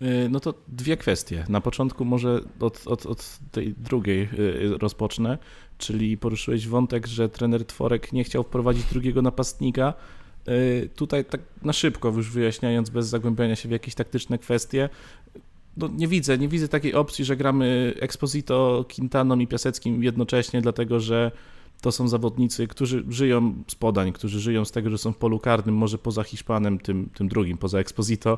[0.02, 1.46] Y, no to dwie kwestie.
[1.50, 5.38] Na początku może od, od, od tej drugiej y, rozpocznę,
[5.78, 9.94] czyli poruszyłeś wątek, że trener Tworek nie chciał wprowadzić drugiego napastnika.
[10.48, 14.90] Y, tutaj tak na szybko, już wyjaśniając, bez zagłębiania się w jakieś taktyczne kwestie,
[15.78, 21.00] no nie widzę, nie widzę takiej opcji, że gramy Exposito, Quintaną i Piaseckim jednocześnie, dlatego
[21.00, 21.32] że
[21.82, 25.40] to są zawodnicy, którzy żyją z podań, którzy żyją z tego, że są w polu
[25.40, 28.38] karnym, może poza Hiszpanem, tym, tym drugim, poza Exposito,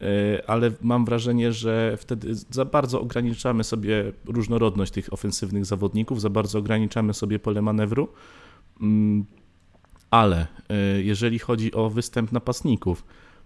[0.00, 6.30] e, ale mam wrażenie, że wtedy za bardzo ograniczamy sobie różnorodność tych ofensywnych zawodników, za
[6.30, 8.08] bardzo ograniczamy sobie pole manewru.
[8.80, 9.24] Mm,
[10.10, 13.04] ale e, jeżeli chodzi o występ napastników,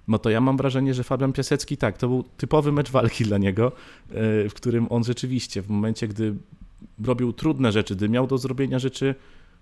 [0.09, 3.39] no to ja mam wrażenie, że Fabian Piasecki tak, to był typowy mecz walki dla
[3.39, 6.35] niego, e, w którym on rzeczywiście w momencie, gdy
[7.05, 9.15] robił trudne rzeczy, gdy miał do zrobienia rzeczy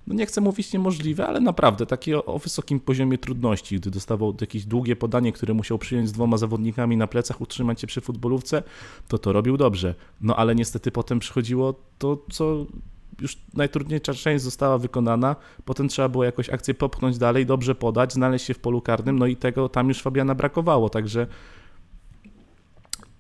[0.06, 4.34] no nie chcę mówić niemożliwe, ale naprawdę takie o, o, wysokim poziomie trudności, gdy dostawał
[4.40, 8.62] jakieś długie podanie, które musiał przyjąć z dwoma zawodnikami na plecach, utrzymać się przy futbolówce,
[9.08, 9.94] to to robił dobrze.
[10.20, 12.66] No ale niestety potem przychodziło to, co
[13.20, 18.46] już najtrudniejsza część została wykonana, potem trzeba było jakoś akcję popchnąć dalej, dobrze podać, znaleźć
[18.46, 21.26] się w polu karnym, no i tego tam już Fabiana brakowało, także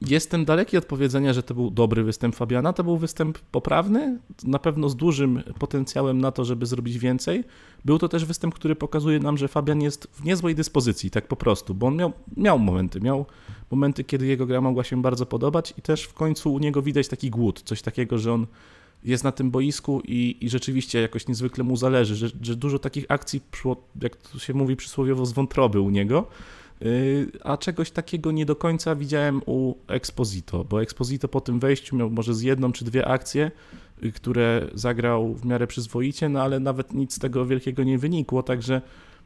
[0.00, 2.72] Jestem daleki od powiedzenia, że to był dobry występ Fabiana.
[2.72, 7.44] To był występ poprawny, na pewno z dużym potencjałem na to, żeby zrobić więcej.
[7.84, 11.36] Był to też występ, który pokazuje nam, że Fabian jest w niezłej dyspozycji, tak po
[11.36, 13.26] prostu, bo on miał, miał momenty, miał
[13.70, 17.08] momenty, kiedy jego gra mogła się bardzo podobać i też w końcu u niego widać
[17.08, 18.46] taki głód, coś takiego, że on
[19.04, 23.04] jest na tym boisku i, i rzeczywiście jakoś niezwykle mu zależy, że, że dużo takich
[23.08, 23.40] akcji,
[24.00, 26.26] jak to się mówi przysłowiowo, z wątroby u niego
[27.44, 32.10] a czegoś takiego nie do końca widziałem u Exposito, bo Exposito po tym wejściu miał
[32.10, 33.50] może z jedną czy dwie akcje,
[34.04, 38.42] y, które zagrał w miarę przyzwoicie, no ale nawet nic z tego wielkiego nie wynikło,
[38.42, 38.82] także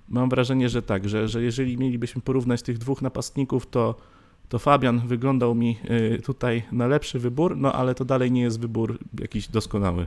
[0.08, 3.94] mam wrażenie, że tak, że, że jeżeli mielibyśmy porównać tych dwóch napastników, to,
[4.48, 8.60] to Fabian wyglądał mi y, tutaj na lepszy wybór, no ale to dalej nie jest
[8.60, 10.06] wybór jakiś doskonały.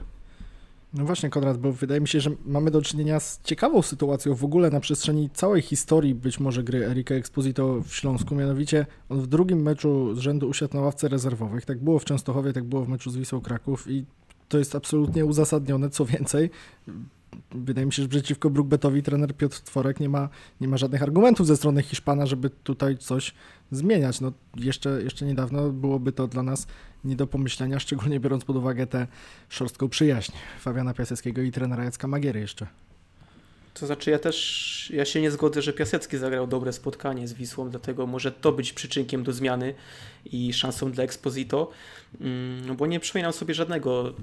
[0.94, 4.44] No właśnie, Konrad, bo wydaje mi się, że mamy do czynienia z ciekawą sytuacją w
[4.44, 8.34] ogóle na przestrzeni całej historii być może gry Erika Exposito w Śląsku.
[8.34, 11.64] Mianowicie on w drugim meczu z rzędu usiadł na ławce rezerwowych.
[11.64, 14.04] Tak było w Częstochowie, tak było w meczu z Wisłą Kraków i
[14.48, 15.90] to jest absolutnie uzasadnione.
[15.90, 16.50] Co więcej,
[17.50, 20.28] wydaje mi się, że przeciwko Brookbetowi trener Piotr Tworek nie ma,
[20.60, 23.34] nie ma żadnych argumentów ze strony Hiszpana, żeby tutaj coś
[23.70, 24.20] zmieniać.
[24.20, 26.66] No, jeszcze, jeszcze niedawno byłoby to dla nas
[27.04, 29.06] nie do pomyślenia, szczególnie biorąc pod uwagę tę
[29.48, 32.66] szorstką przyjaźń Fabiana Piaseckiego i trenera Jacka Magiery jeszcze.
[33.74, 37.70] To znaczy ja też, ja się nie zgodzę, że Piasecki zagrał dobre spotkanie z Wisłą,
[37.70, 39.74] dlatego może to być przyczynkiem do zmiany
[40.24, 41.70] i szansą dla Exposito,
[42.20, 44.14] mm, bo nie przypominam sobie żadnego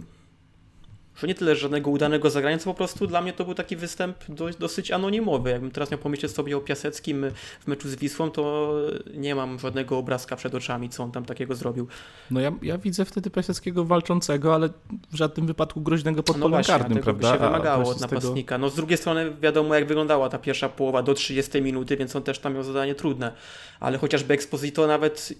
[1.21, 4.17] że nie tyle żadnego udanego zagrania, co po prostu dla mnie to był taki występ
[4.59, 5.49] dosyć anonimowy.
[5.49, 7.25] Jakbym teraz miał pomyśleć sobie o Piaseckim
[7.59, 8.73] w meczu z Wisłą, to
[9.13, 11.87] nie mam żadnego obrazka przed oczami, co on tam takiego zrobił.
[12.31, 14.69] No ja, ja widzę wtedy Piaseckiego walczącego, ale
[15.11, 17.31] w żadnym wypadku groźnego pod no polem właśnie, karnym, prawda?
[17.31, 18.55] By się wymagało od napastnika.
[18.55, 18.65] Tego...
[18.65, 22.23] No z drugiej strony wiadomo jak wyglądała ta pierwsza połowa do 30 minuty, więc on
[22.23, 23.31] też tam miał zadanie trudne.
[23.79, 25.33] Ale chociażby Exposito nawet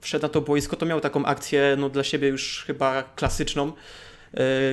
[0.00, 3.72] wszedł na to boisko, to miał taką akcję no, dla siebie już chyba klasyczną,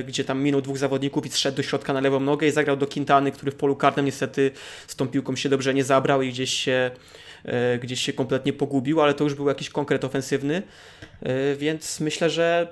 [0.06, 2.86] gdzie tam minął dwóch zawodników i zszedł do środka na lewą nogę i zagrał do
[2.86, 4.50] Quintany, który w polu karnym niestety
[4.86, 6.90] z tą piłką się dobrze nie zabrał i gdzieś się,
[7.44, 10.62] yy, gdzieś się kompletnie pogubił, ale to już był jakiś konkret ofensywny,
[11.22, 12.68] yy, więc myślę, że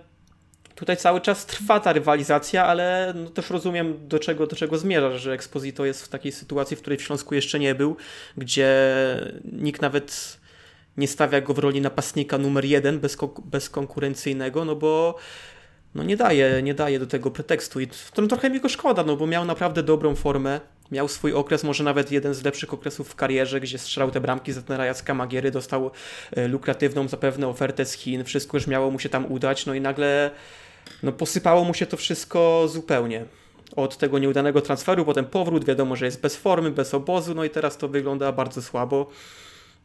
[0.75, 5.19] tutaj cały czas trwa ta rywalizacja, ale no też rozumiem do czego, do czego zmierza,
[5.19, 7.97] że Exposito jest w takiej sytuacji, w której w Śląsku jeszcze nie był,
[8.37, 8.71] gdzie
[9.53, 10.39] nikt nawet
[10.97, 15.19] nie stawia go w roli napastnika numer jeden bez, bezkonkurencyjnego, no bo
[15.95, 19.17] no nie daje, nie daje do tego pretekstu i to trochę mi go szkoda, no
[19.17, 20.61] bo miał naprawdę dobrą formę,
[20.93, 24.53] miał swój okres, może nawet jeden z lepszych okresów w karierze, gdzie strzelał te bramki
[24.53, 25.91] za tenera Jacka Magiery, dostał
[26.37, 29.81] e, lukratywną zapewne ofertę z Chin, wszystko już miało mu się tam udać, no i
[29.81, 30.31] nagle
[31.03, 33.25] no posypało mu się to wszystko zupełnie.
[33.77, 37.51] Od tego nieudanego transferu, potem powrót, wiadomo, że jest bez formy, bez obozu, no i
[37.51, 39.11] teraz to wygląda bardzo słabo.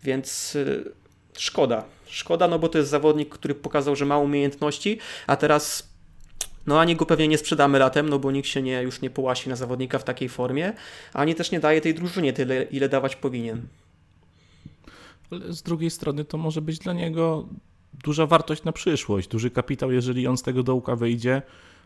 [0.03, 0.91] Więc y,
[1.37, 1.83] szkoda.
[2.05, 5.86] Szkoda, no bo to jest zawodnik, który pokazał, że ma umiejętności, a teraz
[6.67, 9.49] no ani go pewnie nie sprzedamy latem, no bo nikt się nie, już nie połasi
[9.49, 10.73] na zawodnika w takiej formie,
[11.13, 13.67] ani też nie daje tej drużynie tyle, ile dawać powinien.
[15.31, 17.47] Ale z drugiej strony to może być dla niego
[18.03, 21.41] duża wartość na przyszłość, duży kapitał, jeżeli on z tego dołka wyjdzie,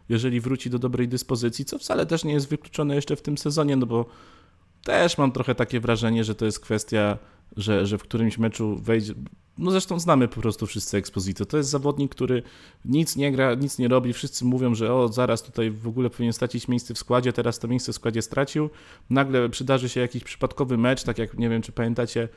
[0.10, 3.76] jeżeli wróci do dobrej dyspozycji, co wcale też nie jest wykluczone jeszcze w tym sezonie,
[3.76, 4.06] no bo
[4.84, 7.18] też mam trochę takie wrażenie, że to jest kwestia,
[7.58, 9.14] że, że w którymś meczu wejdzie.
[9.62, 11.46] No zresztą znamy po prostu wszyscy Exposito.
[11.46, 12.44] To jest zawodnik, który
[12.86, 14.14] nic nie gra, nic nie robi.
[14.14, 17.68] Wszyscy mówią, że o, zaraz tutaj w ogóle powinien stracić miejsce w składzie, teraz to
[17.68, 18.70] miejsce w składzie stracił.
[19.10, 22.30] Nagle przydarzy się jakiś przypadkowy mecz, tak jak nie wiem, czy pamiętacie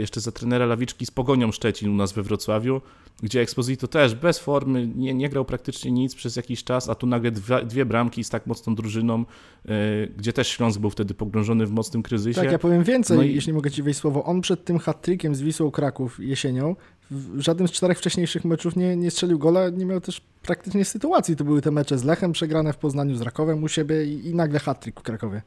[0.00, 2.80] jeszcze za trenera Lawiczki z Pogonią Szczecin u nas we Wrocławiu,
[3.22, 7.06] gdzie Exposito też bez formy, nie, nie grał praktycznie nic przez jakiś czas, a tu
[7.06, 9.24] nagle dwie, dwie bramki z tak mocną drużyną,
[9.64, 12.40] e, gdzie też Śląsk był wtedy pogrążony w mocnym kryzysie.
[12.40, 13.34] Tak, ja powiem więcej, no i...
[13.34, 14.24] jeśli mogę Ci wejść słowo.
[14.24, 16.76] On przed tym hat-trickiem z Wisłą Kraków jesienią
[17.10, 21.36] w żadnym z czterech wcześniejszych meczów nie, nie strzelił gola, nie miał też praktycznie sytuacji.
[21.36, 24.34] To były te mecze z Lechem przegrane w Poznaniu, z Rakowem u siebie i, i
[24.34, 25.42] nagle hat-trick w Krakowie.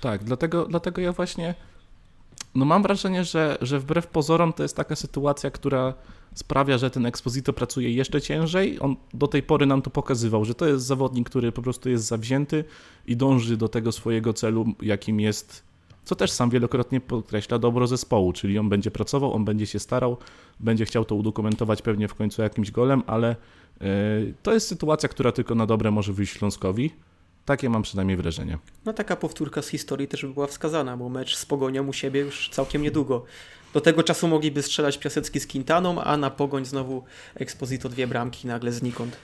[0.00, 1.54] Tak, dlatego, dlatego ja właśnie
[2.54, 5.94] no mam wrażenie, że, że wbrew pozorom to jest taka sytuacja, która
[6.34, 8.80] sprawia, że ten Exposito pracuje jeszcze ciężej.
[8.80, 12.04] On do tej pory nam to pokazywał, że to jest zawodnik, który po prostu jest
[12.04, 12.64] zawzięty
[13.06, 15.64] i dąży do tego swojego celu, jakim jest,
[16.04, 20.16] co też sam wielokrotnie podkreśla, dobro zespołu, czyli on będzie pracował, on będzie się starał,
[20.60, 23.36] będzie chciał to udokumentować pewnie w końcu jakimś golem, ale
[23.80, 23.86] yy,
[24.42, 26.90] to jest sytuacja, która tylko na dobre może wyjść Śląskowi.
[27.48, 28.58] Takie mam przynajmniej wrażenie.
[28.84, 32.20] No taka powtórka z historii też by była wskazana, bo mecz z Pogonią u siebie
[32.20, 33.24] już całkiem niedługo.
[33.74, 38.46] Do tego czasu mogliby strzelać Piasecki z Quintaną, a na Pogoń znowu Exposito dwie bramki
[38.46, 39.16] nagle znikąd.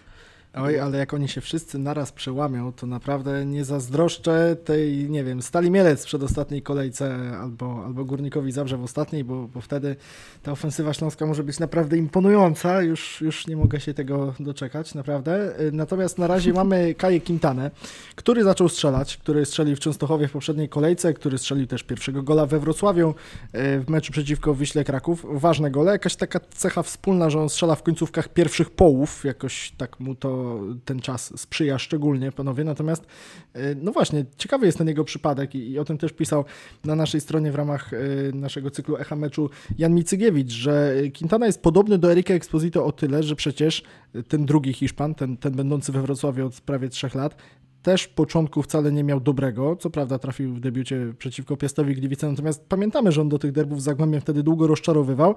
[0.56, 5.42] Oj, ale jak oni się wszyscy naraz przełamią, to naprawdę nie zazdroszczę tej, nie wiem,
[5.42, 9.96] Stali Mielec w przedostatniej kolejce albo, albo Górnikowi Zabrze w ostatniej, bo, bo wtedy
[10.42, 12.82] ta ofensywa śląska może być naprawdę imponująca.
[12.82, 15.54] Już, już nie mogę się tego doczekać, naprawdę.
[15.72, 17.70] Natomiast na razie mamy Kaję Quintanę,
[18.14, 22.46] który zaczął strzelać, który strzelił w Częstochowie w poprzedniej kolejce, który strzelił też pierwszego gola
[22.46, 23.14] we Wrocławiu
[23.52, 25.26] e, w meczu przeciwko Wiśle Kraków.
[25.32, 30.00] Ważne gole, jakaś taka cecha wspólna, że on strzela w końcówkach pierwszych połów, jakoś tak
[30.00, 30.43] mu to
[30.84, 32.64] ten czas sprzyja szczególnie panowie.
[32.64, 33.06] Natomiast,
[33.52, 36.44] e, no właśnie, ciekawy jest ten jego przypadek i, i o tym też pisał
[36.84, 37.96] na naszej stronie w ramach e,
[38.32, 43.22] naszego cyklu Echa Meczu Jan Micygiewicz, że Quintana jest podobny do Erika Exposito o tyle,
[43.22, 43.82] że przecież
[44.28, 47.36] ten drugi Hiszpan, ten, ten będący we Wrocławiu od prawie trzech lat,
[47.84, 49.76] też początku wcale nie miał dobrego.
[49.76, 53.80] Co prawda trafił w debiucie przeciwko Piastowi Gliwice, natomiast pamiętamy, że on do tych derbów
[53.80, 55.34] z Zagłębiem wtedy długo rozczarowywał.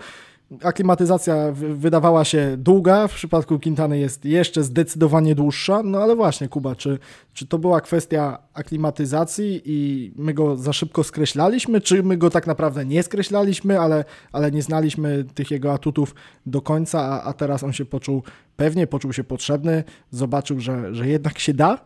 [0.63, 6.75] Aklimatyzacja wydawała się długa, w przypadku Quintany jest jeszcze zdecydowanie dłuższa, no ale właśnie Kuba,
[6.75, 6.99] czy,
[7.33, 12.47] czy to była kwestia aklimatyzacji i my go za szybko skreślaliśmy, czy my go tak
[12.47, 17.63] naprawdę nie skreślaliśmy, ale, ale nie znaliśmy tych jego atutów do końca, a, a teraz
[17.63, 18.23] on się poczuł,
[18.57, 21.77] pewnie poczuł się potrzebny, zobaczył, że, że jednak się da?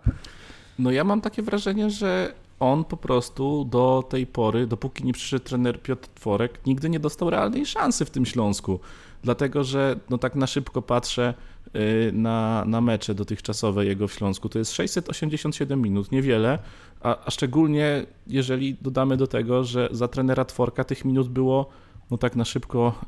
[0.80, 5.46] No ja mam takie wrażenie, że on po prostu do tej pory, dopóki nie przyszedł
[5.46, 8.80] trener Piotr Tworek, nigdy nie dostał realnej szansy w tym Śląsku.
[9.24, 11.34] Dlatego, że no tak na szybko patrzę
[11.76, 14.50] y, na, na mecze dotychczasowe jego w Śląsku.
[14.50, 16.60] To jest 687 minut, niewiele,
[17.02, 21.70] a, a szczególnie jeżeli dodamy do tego, że za trenera Tworka tych minut było
[22.12, 23.00] no tak na szybko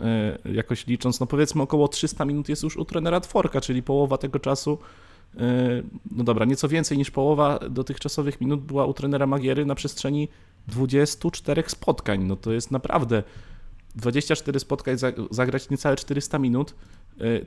[0.45, 4.17] y, jakoś licząc, no powiedzmy około 300 minut jest już u trenera Tworka, czyli połowa
[4.17, 4.77] tego czasu
[6.11, 10.27] no dobra, nieco więcej niż połowa dotychczasowych minut była u trenera Magiery na przestrzeni
[10.67, 12.23] 24 spotkań.
[12.23, 13.23] No to jest naprawdę
[13.95, 14.97] 24 spotkań,
[15.31, 16.75] zagrać niecałe 400 minut.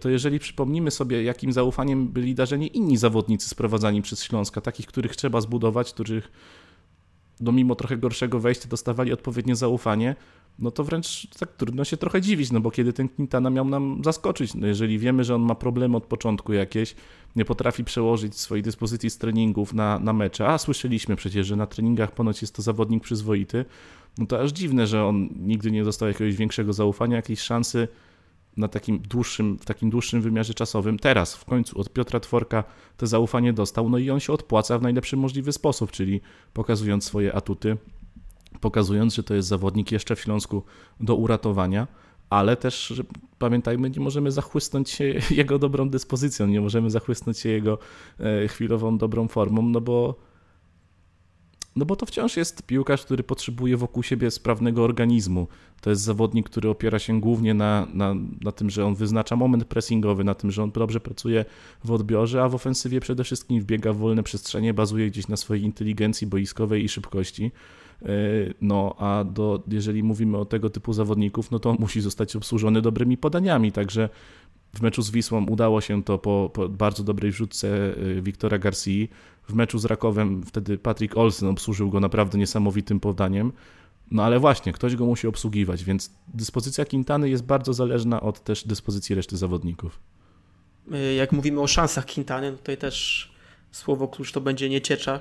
[0.01, 5.17] To jeżeli przypomnimy sobie, jakim zaufaniem byli darzeni inni zawodnicy sprowadzani przez Śląska, takich, których
[5.17, 6.33] trzeba zbudować, których
[7.41, 10.17] no mimo trochę gorszego wejścia dostawali odpowiednie zaufanie,
[10.59, 14.01] no to wręcz tak trudno się trochę dziwić, no bo kiedy ten Quintana miał nam
[14.05, 16.95] zaskoczyć, no jeżeli wiemy, że on ma problemy od początku jakieś,
[17.37, 21.67] nie potrafi przełożyć swojej dyspozycji z treningów na, na mecze, a słyszeliśmy przecież, że na
[21.67, 23.65] treningach ponoć jest to zawodnik przyzwoity,
[24.19, 27.89] no to aż dziwne, że on nigdy nie dostał jakiegoś większego zaufania, jakiejś szansy
[28.57, 30.99] na takim dłuższym, w takim dłuższym wymiarze czasowym.
[30.99, 32.65] Teraz w końcu od Piotra Tworka
[32.97, 36.21] to zaufanie dostał, no i on się odpłaca w najlepszy możliwy sposób, czyli
[36.53, 37.77] pokazując swoje atuty,
[38.61, 40.63] pokazując, że to jest zawodnik jeszcze w Śląsku
[41.01, 41.87] do uratowania,
[42.31, 43.03] ale też
[43.39, 47.79] pamiętajmy, nie możemy zachłysnąć się jego dobrą dyspozycją, nie możemy zachłysnąć się jego
[48.21, 50.27] e, chwilową dobrą formą, no bo
[51.77, 55.49] no bo to wciąż jest piłkarz, który potrzebuje wokół siebie sprawnego organizmu.
[55.81, 59.65] To jest zawodnik, który opiera się głównie na, na, na tym, że on wyznacza moment
[59.65, 61.45] pressingowy, na tym, że on dobrze pracuje
[61.85, 65.65] w odbiorze, a w ofensywie przede wszystkim wbiega w wolne przestrzenie, bazuje gdzieś na swojej
[65.65, 67.53] inteligencji boiskowej i szybkości.
[68.03, 68.09] E,
[68.61, 72.83] no, a do, jeżeli mówimy o tego typu zawodników, no to on musi zostać obsłużony
[72.83, 74.09] dobrymi podaniami, także
[74.75, 77.69] w meczu z Wisłą udało się to po, po bardzo dobrej wrzutce
[78.19, 79.07] e, Wiktora Garcia.
[79.49, 83.53] W meczu z Rakowem wtedy Patrick Olsen obsłużył go naprawdę niesamowitym podaniem.
[84.11, 88.65] No ale właśnie, ktoś go musi obsługiwać, więc dyspozycja Quintany jest bardzo zależna od też
[88.65, 90.01] dyspozycji reszty zawodników.
[90.93, 93.31] E, jak mówimy o szansach Quintany, tutaj też
[93.73, 95.21] słowo klucz to będzie nieciecza,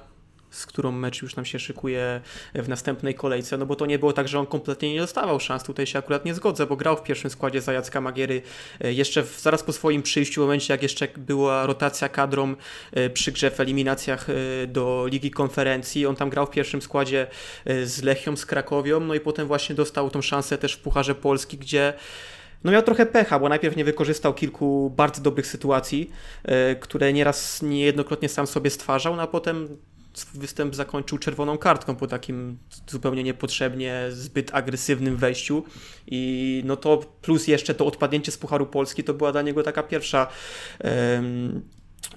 [0.55, 2.21] z którą mecz już nam się szykuje
[2.53, 5.63] w następnej kolejce, no bo to nie było tak, że on kompletnie nie dostawał szans,
[5.63, 8.41] tutaj się akurat nie zgodzę, bo grał w pierwszym składzie za Jacka Magiery
[8.81, 12.55] e, jeszcze w, zaraz po swoim przyjściu, w momencie jak jeszcze była rotacja kadrą
[12.91, 14.33] e, przy grze w eliminacjach e,
[14.67, 17.27] do Ligi Konferencji, on tam grał w pierwszym składzie
[17.83, 21.57] z Lechią, z Krakowią, no i potem właśnie dostał tą szansę też w Pucharze Polski,
[21.57, 21.93] gdzie
[22.63, 26.11] no miał trochę pecha, bo najpierw nie wykorzystał kilku bardzo dobrych sytuacji,
[26.79, 29.77] które nieraz niejednokrotnie sam sobie stwarzał, no a potem
[30.34, 35.63] występ zakończył czerwoną kartką po takim zupełnie niepotrzebnie zbyt agresywnym wejściu.
[36.08, 39.84] I no to plus jeszcze to odpadnięcie z Pucharu Polski to była dla niego taka
[39.84, 40.28] pierwsza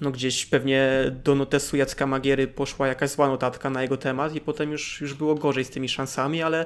[0.01, 4.41] no gdzieś pewnie do notesu Jacka Magiery poszła jakaś zła notatka na jego temat i
[4.41, 6.65] potem już, już było gorzej z tymi szansami, ale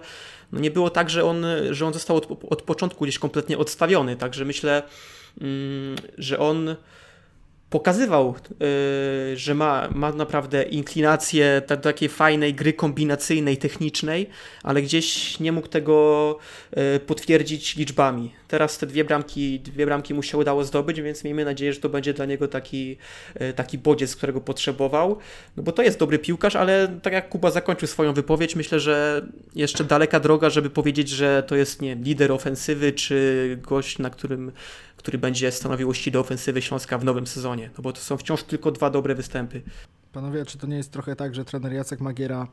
[0.52, 4.16] no nie było tak, że on, że on został od, od początku gdzieś kompletnie odstawiony,
[4.16, 4.84] także myślę,
[5.42, 6.76] um, że on
[7.74, 14.30] pokazywał, yy, że ma, ma naprawdę inklinację do takiej fajnej gry kombinacyjnej, technicznej,
[14.64, 16.38] ale gdzieś nie mógł tego
[16.76, 18.32] yy, potwierdzić liczbami.
[18.48, 21.90] Teraz te dwie bramki, dwie bramki mu się udało zdobyć, więc miejmy nadzieję, że to
[21.90, 22.98] będzie dla niego taki,
[23.40, 25.18] yy, taki bodziec, którego potrzebował.
[25.58, 29.26] No bo to jest dobry piłkarz, ale tak jak Kuba zakończył swoją wypowiedź, myślę, że
[29.56, 34.52] jeszcze daleka droga, żeby powiedzieć, że to jest nie lider ofensywy, czy gość, na którym
[35.04, 38.44] który będzie stanowił ości do ofensywy Śląska w nowym sezonie, no bo to są wciąż
[38.44, 39.62] tylko dwa dobre występy.
[40.12, 42.48] Panowie, czy to nie jest trochę tak, że trener Jacek Magiera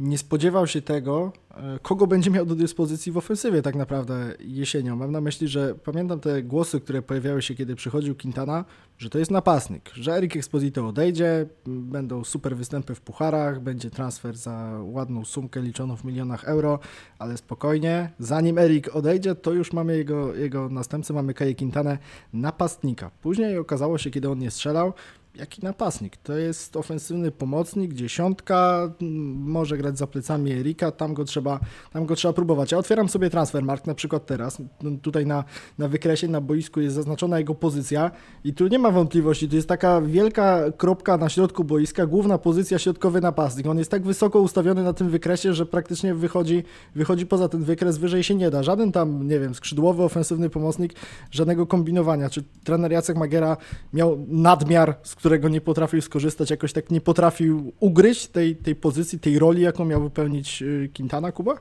[0.00, 4.96] nie spodziewał się tego, e, kogo będzie miał do dyspozycji w ofensywie tak naprawdę jesienią.
[4.96, 8.64] Mam na myśli, że pamiętam te głosy, które pojawiały się, kiedy przychodził Quintana,
[8.98, 14.36] że to jest napastnik, że Erik Exposito odejdzie, będą super występy w pucharach, będzie transfer
[14.36, 16.78] za ładną sumkę liczoną w milionach euro,
[17.18, 21.98] ale spokojnie, zanim Erik odejdzie, to już mamy jego, jego następcę, mamy Kaję Quintanę,
[22.32, 23.10] napastnika.
[23.22, 24.92] Później okazało się, kiedy on nie strzelał,
[25.34, 26.16] jaki napastnik.
[26.16, 28.90] To jest ofensywny pomocnik, dziesiątka,
[29.34, 31.60] może grać za plecami Erika, tam go trzeba,
[31.92, 32.72] tam go trzeba próbować.
[32.72, 34.62] Ja otwieram sobie transfermarkt, na przykład teraz,
[35.02, 35.44] tutaj na,
[35.78, 38.10] na wykresie, na boisku jest zaznaczona jego pozycja
[38.44, 42.78] i tu nie ma wątpliwości, tu jest taka wielka kropka na środku boiska, główna pozycja
[42.78, 43.66] środkowy napastnik.
[43.66, 47.98] On jest tak wysoko ustawiony na tym wykresie, że praktycznie wychodzi, wychodzi poza ten wykres,
[47.98, 48.62] wyżej się nie da.
[48.62, 50.94] Żaden tam, nie wiem, skrzydłowy, ofensywny pomocnik,
[51.30, 52.30] żadnego kombinowania.
[52.30, 53.56] Czy trener Jacek Magiera
[53.92, 59.18] miał nadmiar, z którego nie potrafił skorzystać, jakoś tak nie potrafił ugryźć tej, tej pozycji,
[59.18, 61.54] tej roli, jaką miał wypełnić y, Quintana, Kuba?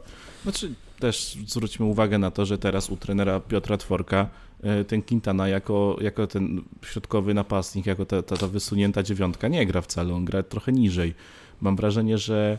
[0.43, 4.29] Znaczy, też zwróćmy uwagę na to, że teraz u trenera Piotra Tworka
[4.87, 9.81] ten Quintana jako, jako ten środkowy napastnik, jako ta, ta, ta wysunięta dziewiątka nie gra
[9.81, 11.13] wcale, on gra trochę niżej.
[11.61, 12.57] Mam wrażenie, że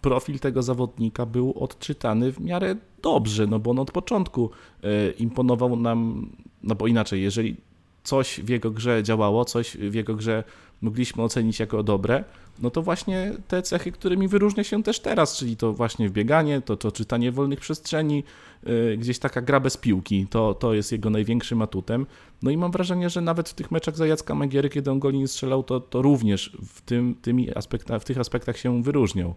[0.00, 4.50] profil tego zawodnika był odczytany w miarę dobrze, no bo on od początku
[4.84, 6.28] y, imponował nam,
[6.62, 7.56] no bo inaczej, jeżeli
[8.04, 10.44] coś w jego grze działało, coś w jego grze
[10.82, 12.24] mogliśmy ocenić jako dobre,
[12.58, 16.76] no to właśnie te cechy, którymi wyróżnia się też teraz, czyli to właśnie wbieganie, to,
[16.76, 18.24] to czytanie wolnych przestrzeni,
[18.62, 22.06] yy, gdzieś taka gra bez piłki, to, to jest jego największym atutem.
[22.42, 25.18] No i mam wrażenie, że nawet w tych meczach za Jacka Magiery, kiedy on goli
[25.18, 29.34] nie strzelał, to, to również w, tym, tymi aspekta, w tych aspektach się wyróżniał.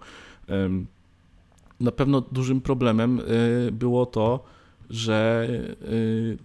[0.50, 0.56] Yy,
[1.80, 3.18] na pewno dużym problemem
[3.66, 4.44] yy, było to,
[4.90, 5.48] że
[5.92, 6.38] y,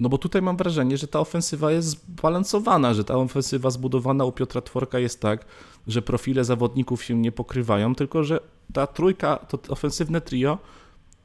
[0.00, 4.32] no bo tutaj mam wrażenie, że ta ofensywa jest zbalansowana, że ta ofensywa zbudowana u
[4.32, 5.44] Piotra Tworka jest tak,
[5.86, 8.40] że profile zawodników się nie pokrywają, tylko że
[8.72, 10.58] ta trójka, to ofensywne trio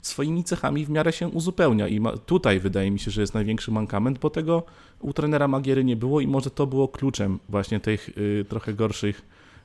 [0.02, 3.72] swoimi cechami w miarę się uzupełnia i ma, tutaj wydaje mi się, że jest największy
[3.72, 4.64] mankament, bo tego
[5.00, 9.22] u trenera Magiery nie było i może to było kluczem właśnie tych y, trochę gorszych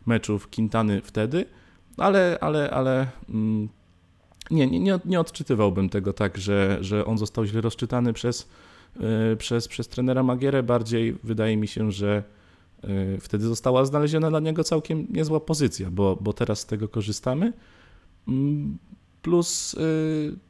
[0.06, 1.46] meczów Quintany wtedy,
[1.96, 3.68] ale, ale, ale mm,
[4.50, 8.48] nie, nie, nie odczytywałbym tego tak, że, że on został źle rozczytany przez
[9.38, 10.62] przez, przez trenera Magierę.
[10.62, 12.22] Bardziej wydaje mi się, że
[12.82, 17.52] e, wtedy została znaleziona dla niego całkiem niezła pozycja, bo, bo teraz z tego korzystamy.
[18.28, 18.78] Mm,
[19.22, 19.78] plus e,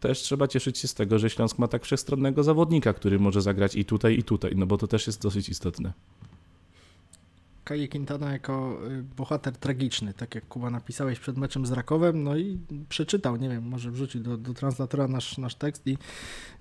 [0.00, 3.76] też trzeba cieszyć się z tego, że Śląsk ma tak wszechstronnego zawodnika, który może zagrać
[3.76, 5.92] i tutaj, i tutaj, no bo to też jest dosyć istotne.
[7.68, 12.36] Kaje Quintana jako y, bohater tragiczny, tak jak Kuba napisałeś przed meczem z Rakowem, no
[12.36, 12.58] i
[12.88, 15.98] przeczytał, nie wiem, może wrzucił do, do translatora nasz, nasz tekst i,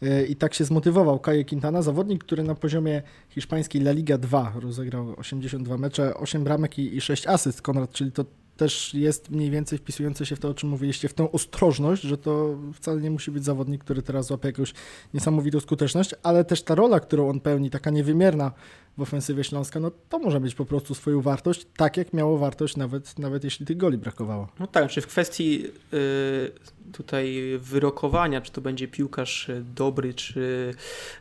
[0.03, 1.19] y, i tak się zmotywował.
[1.19, 6.79] Kaje Quintana, zawodnik, który na poziomie hiszpańskiej La Liga 2 rozegrał 82 mecze, 8 bramek
[6.79, 8.25] i, i 6 asyst, Konrad, czyli to
[8.57, 12.17] też jest mniej więcej wpisujące się w to, o czym mówiliście, w tą ostrożność, że
[12.17, 14.73] to wcale nie musi być zawodnik, który teraz złapie jakąś
[15.13, 18.51] niesamowitą skuteczność, ale też ta rola, którą on pełni, taka niewymierna
[18.97, 22.77] w ofensywie Śląska, no to może mieć po prostu swoją wartość, tak jak miało wartość
[22.77, 24.47] nawet, nawet jeśli tych goli brakowało.
[24.59, 26.51] No tak, czy w kwestii yy,
[26.93, 30.73] tutaj wyrokowania, czy to będzie piłkarz y, dobry, czy,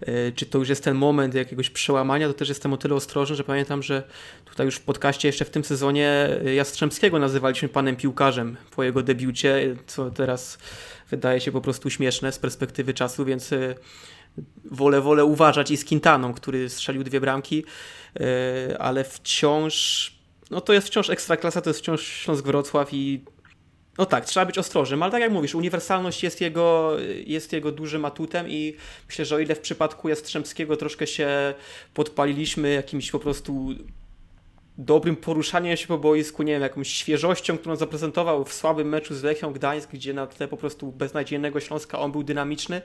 [0.07, 3.37] yy, czy to już jest ten moment jakiegoś przełamania, to też jestem o tyle ostrożny,
[3.37, 4.03] że pamiętam, że
[4.45, 9.03] tutaj już w podcaście jeszcze w tym sezonie y, Jastrzębskiego nazywaliśmy panem piłkarzem po jego
[9.03, 10.59] debiucie, co teraz
[11.11, 13.51] wydaje się po prostu śmieszne z perspektywy czasu, więc
[14.65, 17.65] wolę, wolę uważać i z Quintaną, który strzelił dwie bramki,
[18.21, 20.13] e, ale wciąż,
[20.51, 23.25] no to jest wciąż ekstraklasa, to jest wciąż Śląsk Wrocław i
[23.99, 28.05] no tak, trzeba być ostrożnym, ale tak jak mówisz, uniwersalność jest jego, jest jego dużym
[28.05, 28.77] atutem i
[29.09, 31.55] myślę, że o ile w przypadku Jastrzębskiego troszkę się
[31.95, 33.75] podpaliliśmy jakimś po prostu
[34.79, 39.23] dobrym poruszaniem się po boisku, nie wiem, jakąś świeżością, którą zaprezentował w słabym meczu z
[39.23, 42.83] Lechią Gdańsk, gdzie na tle po prostu beznadziejnego Śląska on był dynamiczny,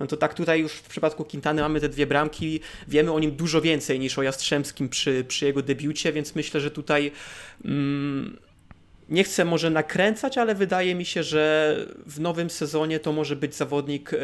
[0.00, 3.36] no to tak tutaj już w przypadku Quintany mamy te dwie bramki, wiemy o nim
[3.36, 7.12] dużo więcej niż o Jastrzębskim przy, przy jego debiucie, więc myślę, że tutaj
[7.64, 8.36] mm,
[9.08, 11.76] nie chcę może nakręcać, ale wydaje mi się, że
[12.06, 14.18] w nowym sezonie to może być zawodnik, y,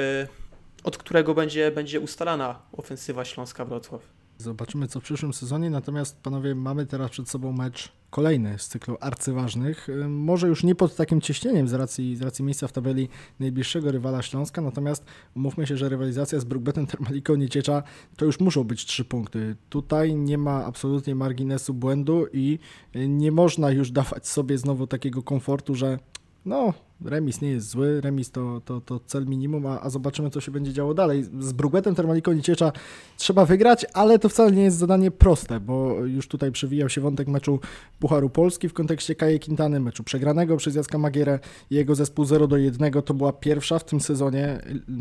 [0.85, 4.01] od którego będzie, będzie ustalana ofensywa Śląska Wrocław.
[4.39, 8.97] Zobaczymy co w przyszłym sezonie, natomiast panowie mamy teraz przed sobą mecz kolejny z cyklu
[9.01, 9.89] arcyważnych.
[10.09, 13.09] Może już nie pod takim ciśnieniem z racji, z racji miejsca w tabeli
[13.41, 15.05] najbliższego rywala Śląska, natomiast
[15.37, 17.83] umówmy się, że rywalizacja z Brookbetem Termaliką Nieciecza
[18.17, 19.57] to już muszą być trzy punkty.
[19.69, 22.59] Tutaj nie ma absolutnie marginesu błędu i
[22.95, 25.99] nie można już dawać sobie znowu takiego komfortu, że
[26.45, 30.41] no, remis nie jest zły, remis to, to, to cel minimum, a, a zobaczymy, co
[30.41, 31.25] się będzie działo dalej.
[31.39, 32.73] Z Brugbetem Termaliką Nieciecza
[33.17, 37.29] trzeba wygrać, ale to wcale nie jest zadanie proste, bo już tutaj przewijał się wątek
[37.29, 37.61] meczu
[37.99, 41.39] Pucharu Polski w kontekście Kaje Quintany, meczu przegranego przez Jacka Magierę
[41.71, 42.93] i jego zespół 0 do 1.
[43.03, 44.61] To była pierwsza w tym sezonie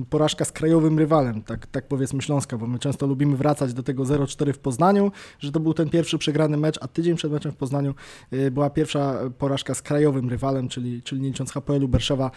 [0.10, 4.04] porażka z krajowym rywalem, tak, tak powiedzmy Śląska, bo my często lubimy wracać do tego
[4.04, 7.56] 0-4 w Poznaniu, że to był ten pierwszy przegrany mecz, a tydzień przed meczem w
[7.56, 7.94] Poznaniu
[8.34, 12.32] y, była pierwsza porażka z krajowym rywalem, czyli, czyli nie licząc HPL-u Berszewa.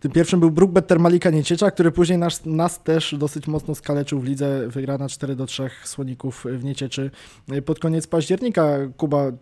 [0.00, 4.24] Tym pierwszym był Brookbet Termalika Nieciecza, który później nas, nas też dosyć mocno skaleczył w
[4.24, 4.68] lidze.
[4.68, 7.10] Wygrana 4 do 3 Słoników w Niecieczy
[7.66, 8.78] pod koniec października.
[8.96, 9.32] Kuba,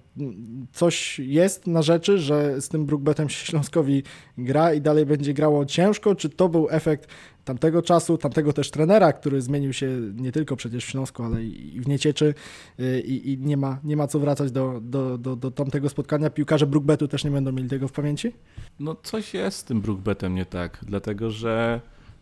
[0.73, 4.03] coś jest na rzeczy, że z tym Brookbetem Śląskowi
[4.39, 6.15] gra i dalej będzie grało ciężko?
[6.15, 7.09] Czy to był efekt
[7.47, 11.81] tamtego czasu, tamtego też trenera, który zmienił się nie tylko przecież w Śląsku, ale i
[11.81, 12.35] w Niecieczy
[12.81, 16.31] y, i, i nie, ma, nie ma co wracać do, do, do, do tamtego spotkania.
[16.31, 18.33] Piłkarze Brookbetu też nie będą mieli tego w pamięci?
[18.81, 21.81] No coś jest z tym Brookbetem nie tak, dlatego że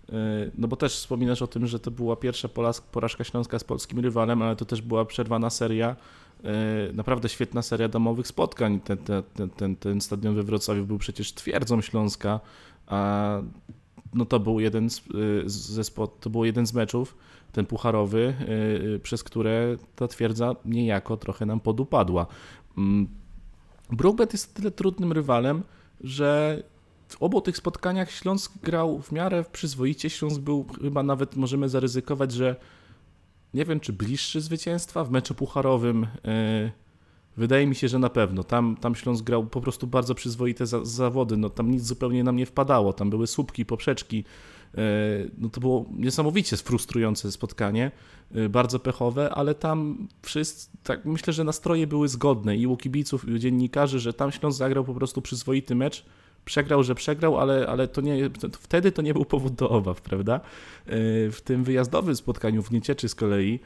[0.08, 0.12] y,
[0.58, 2.48] no bo też wspominasz o tym, że to była pierwsza
[2.92, 5.96] porażka Śląska z polskim rywalem, ale to też była przerwana seria,
[6.90, 8.80] y, naprawdę świetna seria domowych spotkań.
[8.80, 8.98] Ten,
[9.34, 12.40] ten, ten, ten stadion we Wrocławiu był przecież twierdzą Śląska,
[12.86, 13.40] a
[14.14, 15.02] no to był jeden z, y,
[15.46, 17.16] ze spot, to był jeden z meczów,
[17.52, 18.34] ten pucharowy,
[18.96, 22.26] y, przez które ta twierdza niejako trochę nam podupadła.
[22.78, 23.08] Mm,
[23.92, 25.62] Brookbet jest tyle trudnym rywalem,
[26.00, 26.62] że
[27.08, 30.10] w obu tych spotkaniach Śląsk grał w miarę przyzwoicie.
[30.10, 32.56] Śląsk był chyba nawet, możemy zaryzykować, że
[33.54, 36.06] nie wiem czy bliższy zwycięstwa w meczu pucharowym.
[37.36, 38.44] Wydaje mi się, że na pewno.
[38.44, 41.36] Tam, tam Śląsk grał po prostu bardzo przyzwoite za, zawody.
[41.36, 42.92] No, tam nic zupełnie nam nie wpadało.
[42.92, 44.24] Tam były słupki, poprzeczki.
[44.78, 44.80] E,
[45.38, 47.90] no, to było niesamowicie frustrujące spotkanie,
[48.34, 53.28] e, bardzo pechowe, ale tam wszyscy, tak myślę, że nastroje były zgodne i u kibiców,
[53.28, 56.04] i u dziennikarzy, że tam Śląsk zagrał po prostu przyzwoity mecz.
[56.44, 60.00] Przegrał, że przegrał, ale, ale to nie, to, wtedy to nie był powód do obaw,
[60.00, 60.34] prawda?
[60.34, 60.40] E,
[61.30, 63.60] w tym wyjazdowym spotkaniu w Niecieczy z kolei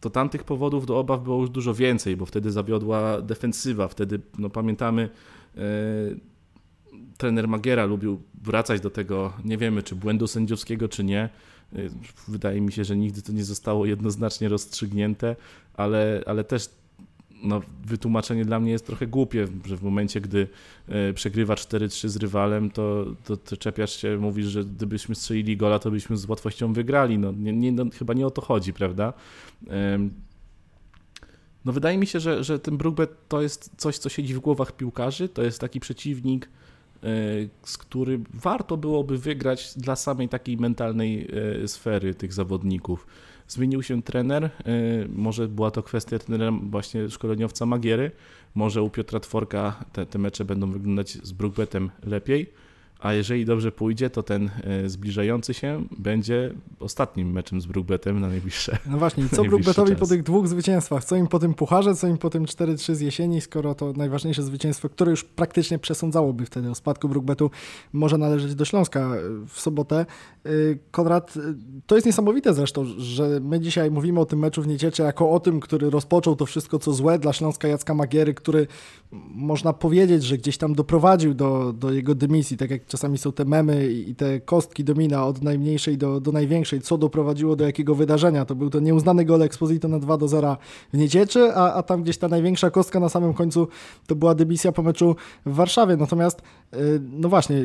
[0.00, 4.50] to tamtych powodów do obaw było już dużo więcej, bo wtedy zawiodła defensywa, wtedy, no
[4.50, 5.08] pamiętamy,
[5.56, 5.60] e,
[7.16, 11.20] trener Magiera lubił wracać do tego, nie wiemy czy błędu sędziowskiego, czy nie.
[11.22, 11.28] E,
[12.28, 15.36] wydaje mi się, że nigdy to nie zostało jednoznacznie rozstrzygnięte,
[15.74, 16.68] ale, ale też
[17.42, 20.48] no, wytłumaczenie dla mnie jest trochę głupie, że w momencie, gdy
[20.88, 25.78] e, przegrywa 4-3 z rywalem, to, to, to, czepiasz się, mówisz, że gdybyśmy strzelili gola,
[25.78, 27.18] to byśmy z łatwością wygrali.
[27.18, 29.12] No, nie, nie, no, chyba nie o to chodzi, prawda?
[31.66, 34.72] No wydaje mi się, że, że ten Brookbet to jest coś, co siedzi w głowach
[34.72, 37.08] piłkarzy, to jest taki przeciwnik, e,
[37.62, 41.28] z którym warto byłoby wygrać dla samej takiej mentalnej
[41.62, 43.06] e, sfery tych zawodników.
[43.48, 44.50] Zmienił się trener, y,
[45.08, 48.10] może była to kwestia trenera właśnie szkoleniowca Magiery,
[48.54, 52.52] może u Piotra Tworka te, te mecze będą wyglądać z Brookbetem lepiej
[53.00, 58.28] a jeżeli dobrze pójdzie, to ten e, zbliżający się będzie ostatnim meczem z Brookbetem na
[58.28, 58.78] najbliższe.
[58.90, 61.04] No właśnie, co Brookbetowi po tych dwóch zwycięstwach?
[61.04, 64.42] Co im po tym pucharze, co im po tym 4-3 z jesieni, skoro to najważniejsze
[64.42, 67.50] zwycięstwo, które już praktycznie przesądzałoby wtedy o spadku Brookbetu,
[67.92, 70.06] może należeć do Śląska e, w sobotę.
[70.44, 70.48] E,
[70.90, 71.34] Konrad,
[71.86, 75.40] to jest niesamowite zresztą, że my dzisiaj mówimy o tym meczu w Nieciecze jako o
[75.40, 78.66] tym, który rozpoczął to wszystko, co złe dla Śląska Jacka Magiery, który
[79.34, 83.44] można powiedzieć, że gdzieś tam doprowadził do, do jego dymisji, tak jak czasami są te
[83.44, 88.44] memy i te kostki domina od najmniejszej do, do największej, co doprowadziło do jakiego wydarzenia.
[88.44, 90.56] To był to nieuznany gol Exposito na 2 do 0
[90.92, 93.68] w Niecieczy, a, a tam gdzieś ta największa kostka na samym końcu
[94.06, 95.16] to była dymisja po meczu
[95.46, 95.96] w Warszawie.
[95.96, 96.42] Natomiast,
[96.74, 97.56] y, no właśnie,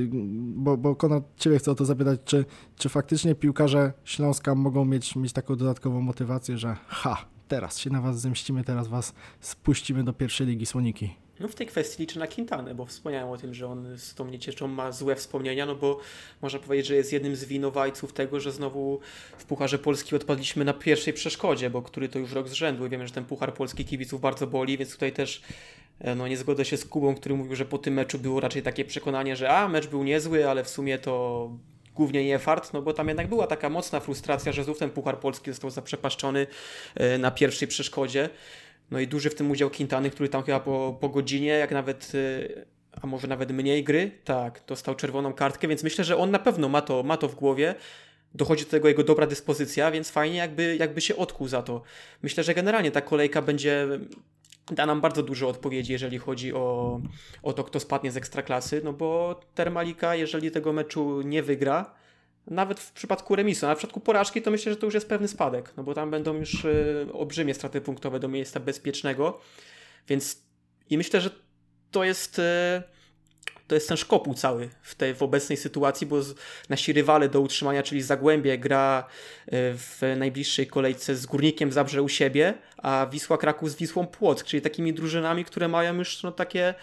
[0.56, 2.46] bo, bo Konrad, Ciebie chcę o to zapytać, czy,
[2.76, 8.02] czy faktycznie piłkarze Śląska mogą mieć, mieć taką dodatkową motywację, że ha, teraz się na
[8.02, 11.10] Was zemścimy, teraz Was spuścimy do pierwszej ligi Słoniki.
[11.42, 14.28] No w tej kwestii liczę na Quintanę, bo wspomniałem o tym, że on z tą
[14.28, 16.00] niecieczą ma złe wspomnienia, no bo
[16.42, 19.00] można powiedzieć, że jest jednym z winowajców tego, że znowu
[19.38, 22.90] w Pucharze Polski odpadliśmy na pierwszej przeszkodzie, bo który to już rok z rzędu i
[22.90, 25.42] wiemy, że ten Puchar Polski kibiców bardzo boli, więc tutaj też
[26.00, 28.62] e, no nie zgodzę się z Kubą, który mówił, że po tym meczu było raczej
[28.62, 31.50] takie przekonanie, że a, mecz był niezły, ale w sumie to
[31.96, 35.20] głównie nie fart, no bo tam jednak była taka mocna frustracja, że znów ten Puchar
[35.20, 36.48] Polski został zaprzepaszczony
[36.96, 38.30] e, na pierwszej przeszkodzie.
[38.92, 42.12] No i duży w tym udział Quintany, który tam chyba po, po godzinie, jak nawet,
[42.16, 42.66] y,
[43.02, 46.70] a może nawet mniej gry, tak, dostał czerwoną kartkę, więc myślę, że on na pewno
[46.70, 47.76] ma to, ma to w głowie.
[48.36, 51.82] Dochodzi do tego jego dobra dyspozycja, więc fajnie jakby, jakby się odkuł za to.
[52.24, 53.88] Myślę, że generalnie ta kolejka będzie
[54.72, 57.00] da nam bardzo dużo odpowiedzi, jeżeli chodzi o,
[57.44, 61.94] o to, kto spadnie z ekstraklasy, no bo Termalika, jeżeli tego meczu nie wygra,
[62.48, 65.28] nawet w przypadku remisu, a w przypadku porażki to myślę, że to już jest pewny
[65.28, 69.40] spadek, no bo tam będą już y, olbrzymie straty punktowe do miejsca bezpiecznego,
[70.08, 70.42] więc
[70.90, 71.30] i myślę, że
[71.92, 72.42] to jest y,
[73.68, 76.18] to jest ten szkopuł cały w tej w obecnej sytuacji, bo
[76.70, 79.08] nasi rywale do utrzymania, czyli Zagłębie gra
[79.48, 84.46] y, w najbliższej kolejce z Górnikiem Zabrze u siebie, a Wisła Kraków z Wisłą Płock,
[84.46, 86.74] czyli takimi drużynami, które mają już no, takie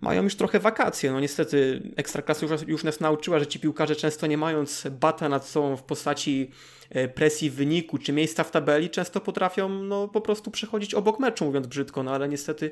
[0.00, 1.12] mają już trochę wakacje.
[1.12, 5.46] No niestety Ekstraklasa już, już nas nauczyła, że ci piłkarze często nie mając bata nad
[5.46, 6.50] sobą w postaci
[6.90, 11.44] e, presji wyniku czy miejsca w tabeli, często potrafią no, po prostu przechodzić obok meczu,
[11.44, 12.70] mówiąc brzydko, no ale niestety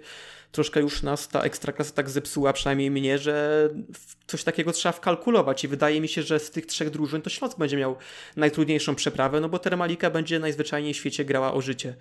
[0.53, 3.69] troszkę już nas ta Ekstraklasa tak zepsuła, przynajmniej mnie, że
[4.27, 7.59] coś takiego trzeba wkalkulować i wydaje mi się, że z tych trzech drużyn to Śląsk
[7.59, 7.97] będzie miał
[8.37, 11.95] najtrudniejszą przeprawę, no bo Termalika będzie najzwyczajniej w świecie grała o życie.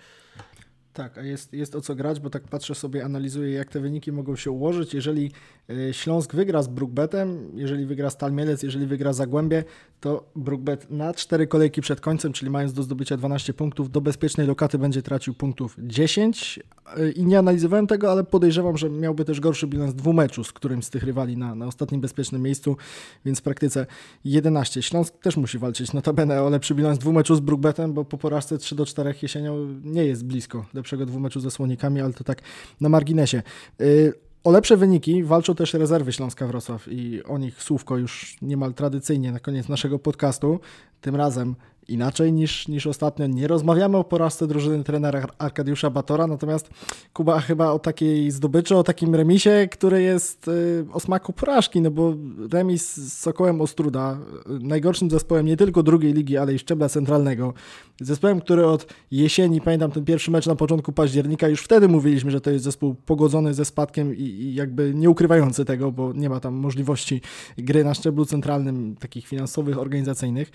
[0.93, 4.11] Tak, a jest, jest o co grać, bo tak patrzę sobie, analizuję, jak te wyniki
[4.11, 4.93] mogą się ułożyć.
[4.93, 5.31] Jeżeli
[5.69, 9.63] e, Śląsk wygra z Brookbetem, jeżeli wygra Stal Mielec, jeżeli wygra Zagłębie,
[9.99, 14.47] to Brookbet na cztery kolejki przed końcem, czyli mając do zdobycia 12 punktów, do bezpiecznej
[14.47, 16.59] lokaty będzie tracił punktów 10.
[16.97, 20.85] E, I nie analizowałem tego, ale podejrzewam, że miałby też gorszy bilans dwumeczu z którymś
[20.85, 22.77] z tych rywali na, na ostatnim bezpiecznym miejscu,
[23.25, 23.85] więc w praktyce
[24.25, 24.81] 11.
[24.81, 28.75] Śląsk też musi walczyć notabene o lepszy bilans dwumeczu z Brookbetem, bo po porażce 3
[28.75, 32.41] do 4 jesienią nie jest blisko lepszego dwumeczu ze Słonikami, ale to tak
[32.81, 33.43] na marginesie.
[33.81, 34.13] Y,
[34.43, 39.31] o lepsze wyniki walczą też rezerwy Śląska Wrocław i o nich słówko już niemal tradycyjnie
[39.31, 40.59] na koniec naszego podcastu.
[41.01, 41.55] Tym razem
[41.88, 43.27] inaczej niż, niż ostatnio.
[43.27, 46.69] Nie rozmawiamy o porażce drużyny trenera Arkadiusza Batora, natomiast
[47.13, 51.91] Kuba chyba o takiej zdobyczy, o takim remisie, który jest y, o smaku porażki, no
[51.91, 52.13] bo
[52.51, 54.17] remis z Sokołem Ostruda,
[54.61, 57.53] y, najgorszym zespołem nie tylko drugiej ligi, ale i szczebla centralnego,
[58.01, 62.41] zespołem, który od jesieni, pamiętam ten pierwszy mecz na początku października, już wtedy mówiliśmy, że
[62.41, 66.39] to jest zespół pogodzony ze spadkiem i, i jakby nie ukrywający tego, bo nie ma
[66.39, 67.21] tam możliwości
[67.57, 70.51] gry na szczeblu centralnym, takich finansowych, organizacyjnych.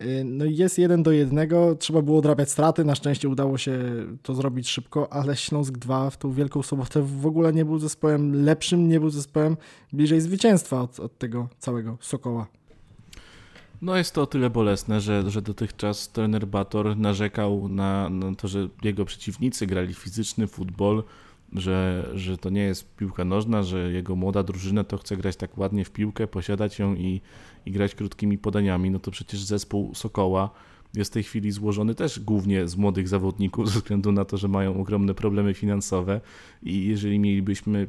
[0.00, 3.78] Y, no i jest jeden do jednego, trzeba było odrabiać straty, na szczęście udało się
[4.22, 8.44] to zrobić szybko, ale Śląsk 2 w tą Wielką Sobotę w ogóle nie był zespołem
[8.44, 9.56] lepszym, nie był zespołem
[9.92, 12.46] bliżej zwycięstwa od, od tego całego Sokoła.
[13.82, 18.48] No jest to o tyle bolesne, że, że dotychczas trener Bator narzekał na, na to,
[18.48, 21.02] że jego przeciwnicy grali fizyczny futbol,
[21.52, 25.58] że, że to nie jest piłka nożna, że jego młoda drużyna to chce grać tak
[25.58, 27.20] ładnie w piłkę, posiadać ją i,
[27.66, 30.50] i grać krótkimi podaniami, no to przecież zespół Sokoła
[30.94, 34.48] jest w tej chwili złożony też głównie z młodych zawodników, ze względu na to, że
[34.48, 36.20] mają ogromne problemy finansowe
[36.62, 37.86] i jeżeli mielibyśmy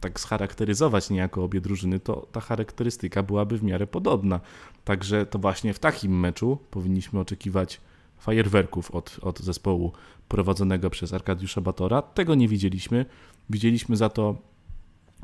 [0.00, 4.40] tak scharakteryzować niejako obie drużyny, to ta charakterystyka byłaby w miarę podobna.
[4.84, 7.80] Także to właśnie w takim meczu powinniśmy oczekiwać
[8.18, 9.92] fajerwerków od, od zespołu
[10.28, 12.02] prowadzonego przez Arkadiusza Batora.
[12.02, 13.06] Tego nie widzieliśmy.
[13.50, 14.36] Widzieliśmy za to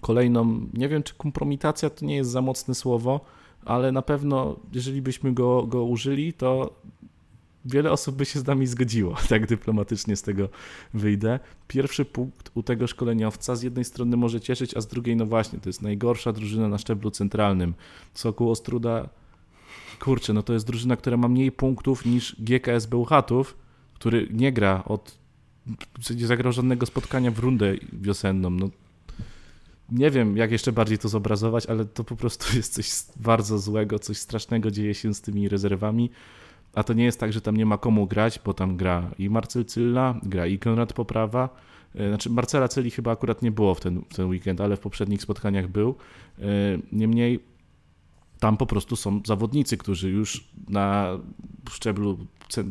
[0.01, 3.21] kolejną, nie wiem czy kompromitacja to nie jest za mocne słowo,
[3.65, 6.81] ale na pewno jeżeli byśmy go, go użyli, to
[7.65, 10.49] wiele osób by się z nami zgodziło, tak dyplomatycznie z tego
[10.95, 11.41] wyjdę.
[11.69, 15.59] Pierwszy punkt u tego szkoleniowca z jednej strony może cieszyć, a z drugiej no właśnie,
[15.59, 17.75] to jest najgorsza drużyna na szczeblu centralnym.
[18.15, 19.09] Sokół Ostruda,
[20.01, 23.57] kurczę, no to jest drużyna, która ma mniej punktów niż GKS Bełchatów,
[23.95, 25.21] który nie gra od
[26.05, 28.51] zagrożonego spotkania w rundę wiosenną.
[28.51, 28.71] No,
[29.91, 33.99] nie wiem, jak jeszcze bardziej to zobrazować, ale to po prostu jest coś bardzo złego,
[33.99, 36.11] coś strasznego dzieje się z tymi rezerwami.
[36.75, 39.31] A to nie jest tak, że tam nie ma komu grać, bo tam gra i
[39.31, 41.49] Marcel Cylla, gra i Konrad Poprawa.
[41.95, 44.81] E, znaczy Marcela Celi chyba akurat nie było w ten, w ten weekend, ale w
[44.81, 45.95] poprzednich spotkaniach był.
[46.39, 46.45] E,
[46.93, 47.41] niemniej
[48.41, 51.19] tam po prostu są zawodnicy, którzy już na
[51.71, 52.19] szczeblu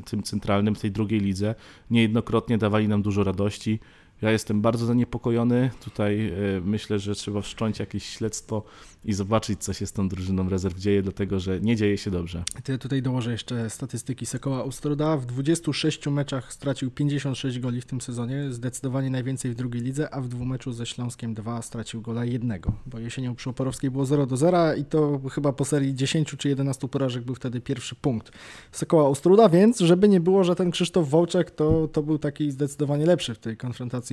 [0.06, 1.56] tym centralnym w tej drugiej lidze
[1.92, 3.80] niejednokrotnie dawali nam dużo radości.
[4.22, 5.70] Ja jestem bardzo zaniepokojony.
[5.84, 8.64] Tutaj e, myślę, że trzeba wszcząć jakieś śledztwo
[9.06, 12.44] i zobaczyć, co się z tą drużyną rezerw dzieje, dlatego że nie dzieje się dobrze.
[12.64, 15.18] Ty tutaj dołożę jeszcze statystyki Sokoła Ustroda.
[15.18, 20.22] W 26 meczach stracił 56 goli w tym sezonie, zdecydowanie najwięcej w drugiej lidze, a
[20.22, 24.38] w dwumeczu ze Śląskiem 2 stracił gola jednego, bo jesienią przy Oporowskiej było 0 do
[24.38, 28.32] 0 i to chyba po serii 10 czy 11 porażek był wtedy pierwszy punkt
[28.72, 33.06] Sokoła Ustruda, więc żeby nie było, że ten Krzysztof Wołczek to, to był taki zdecydowanie
[33.06, 34.09] lepszy w tej konfrontacji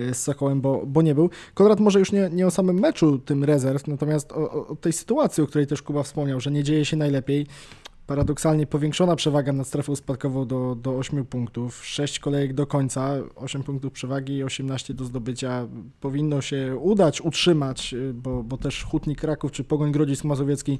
[0.00, 1.30] y, z Sokołem, bo, bo nie był.
[1.54, 5.42] Konrad może już nie, nie o samym meczu tym rezerw, natomiast o, o, tej sytuacji,
[5.42, 7.46] o której też Kuba wspomniał, że nie dzieje się najlepiej.
[8.08, 13.62] Paradoksalnie powiększona przewaga nad strefą spadkową do, do 8 punktów, 6 kolejek do końca, 8
[13.62, 15.68] punktów przewagi i 18 do zdobycia.
[16.00, 20.78] Powinno się udać utrzymać, bo, bo też Hutnik Kraków czy Pogoń Grodzisk Mazowiecki,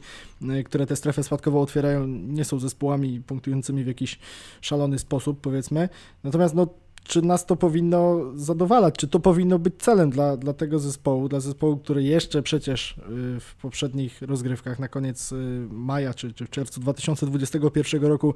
[0.65, 4.19] które tę strefę spadkową otwierają, nie są zespołami punktującymi w jakiś
[4.61, 5.89] szalony sposób, powiedzmy.
[6.25, 6.67] Natomiast no,
[7.09, 11.41] czy nas to powinno zadowalać, czy to powinno być celem dla, dla tego zespołu, dla
[11.41, 16.51] zespołu, który jeszcze przecież y, w poprzednich rozgrywkach na koniec y, maja czy, czy w
[16.51, 18.35] czerwcu 2021 roku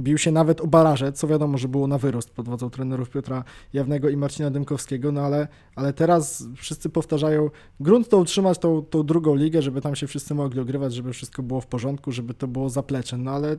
[0.00, 3.44] bił się nawet o baraże, co wiadomo, że było na wyrost pod wodzą trenerów Piotra
[3.72, 7.50] Jawnego i Marcina Dymkowskiego, no ale, ale teraz wszyscy powtarzają,
[7.80, 11.42] grunt to utrzymać tą, tą drugą ligę, żeby tam się wszyscy mogli ogrywać, żeby wszystko
[11.42, 13.56] było w porządku, żeby to było zaplecze, no ale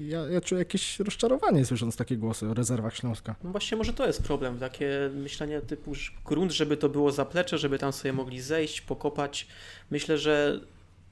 [0.00, 3.34] ja, ja czuję jakieś rozczarowanie słysząc takie głosy o rezerwach Śląska.
[3.44, 5.92] No właśnie może to jest problem, takie myślenie typu
[6.24, 9.46] grunt, żeby to było zaplecze, żeby tam sobie mogli zejść, pokopać.
[9.90, 10.60] Myślę, że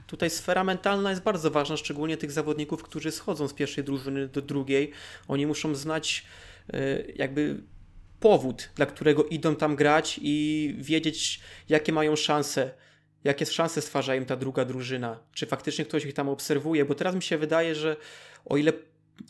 [0.07, 4.43] tutaj sfera mentalna jest bardzo ważna, szczególnie tych zawodników, którzy schodzą z pierwszej drużyny do
[4.43, 4.91] drugiej.
[5.29, 6.25] Oni muszą znać
[6.73, 7.61] e, jakby
[8.21, 12.71] powód, dla którego idą tam grać i wiedzieć, jakie mają szanse
[13.25, 17.15] jakie szanse stwarza im ta druga drużyna, czy faktycznie ktoś ich tam obserwuje, bo teraz
[17.15, 17.97] mi się wydaje, że
[18.45, 18.73] o ile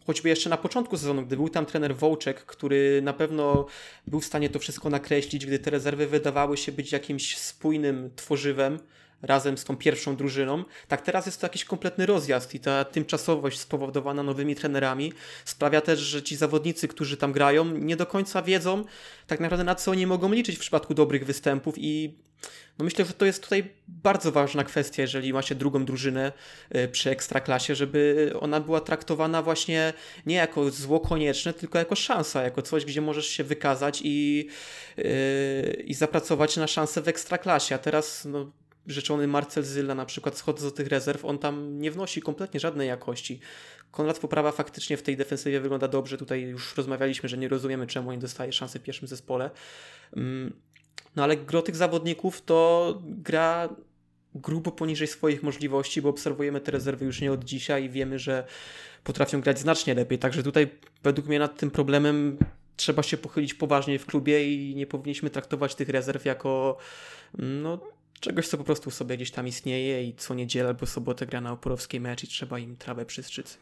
[0.06, 3.66] choćby jeszcze na początku sezonu, gdy był tam trener Wołczek, który na pewno
[4.06, 8.78] był w stanie to wszystko nakreślić, gdy te rezerwy wydawały się być jakimś spójnym tworzywem,
[9.26, 10.64] razem z tą pierwszą drużyną.
[10.88, 15.12] Tak teraz jest to jakiś kompletny rozjazd i ta tymczasowość spowodowana nowymi trenerami
[15.44, 18.84] sprawia też, że ci zawodnicy, którzy tam grają, nie do końca wiedzą
[19.26, 22.14] tak naprawdę na co oni mogą liczyć w przypadku dobrych występów i
[22.78, 26.32] no myślę, że to jest tutaj bardzo ważna kwestia, jeżeli ma się drugą drużynę
[26.76, 29.92] y, przy ekstraklasie, żeby ona była traktowana właśnie
[30.26, 34.48] nie jako zło konieczne, tylko jako szansa, jako coś, gdzie możesz się wykazać i,
[34.96, 35.04] yy,
[35.84, 37.74] i zapracować na szansę w ekstraklasie.
[37.74, 38.50] A teraz no,
[38.86, 42.88] rzeczony Marcel Zyla na przykład schodząc do tych rezerw, on tam nie wnosi kompletnie żadnej
[42.88, 43.40] jakości.
[43.90, 46.18] Konrad Poprawa faktycznie w tej defensywie wygląda dobrze.
[46.18, 49.50] Tutaj już rozmawialiśmy, że nie rozumiemy, czemu nie dostaje szansy w pierwszym zespole.
[50.16, 50.52] Mm,
[51.16, 53.68] no ale gro tych zawodników to gra
[54.34, 58.44] grubo poniżej swoich możliwości, bo obserwujemy te rezerwy już nie od dzisiaj i wiemy, że
[59.04, 60.18] potrafią grać znacznie lepiej.
[60.18, 60.70] Także tutaj
[61.02, 62.38] według mnie nad tym problemem
[62.76, 66.76] trzeba się pochylić poważnie w klubie i nie powinniśmy traktować tych rezerw jako
[67.38, 67.80] no,
[68.20, 71.52] czegoś, co po prostu sobie gdzieś tam istnieje i co niedzielę albo sobotę gra na
[71.52, 73.58] oporowskiej mecz i trzeba im trawę przystrzyc.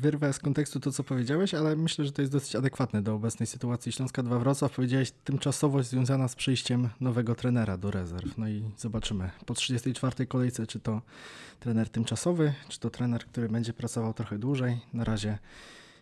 [0.00, 3.46] Wyrwę z kontekstu to, co powiedziałeś, ale myślę, że to jest dosyć adekwatne do obecnej
[3.46, 4.72] sytuacji Śląska 2 Wrocław.
[4.72, 8.38] Powiedziałeś tymczasowość związana z przyjściem nowego trenera do rezerw.
[8.38, 10.26] No i zobaczymy po 34.
[10.26, 11.02] kolejce, czy to
[11.60, 14.80] trener tymczasowy, czy to trener, który będzie pracował trochę dłużej.
[14.92, 15.38] Na razie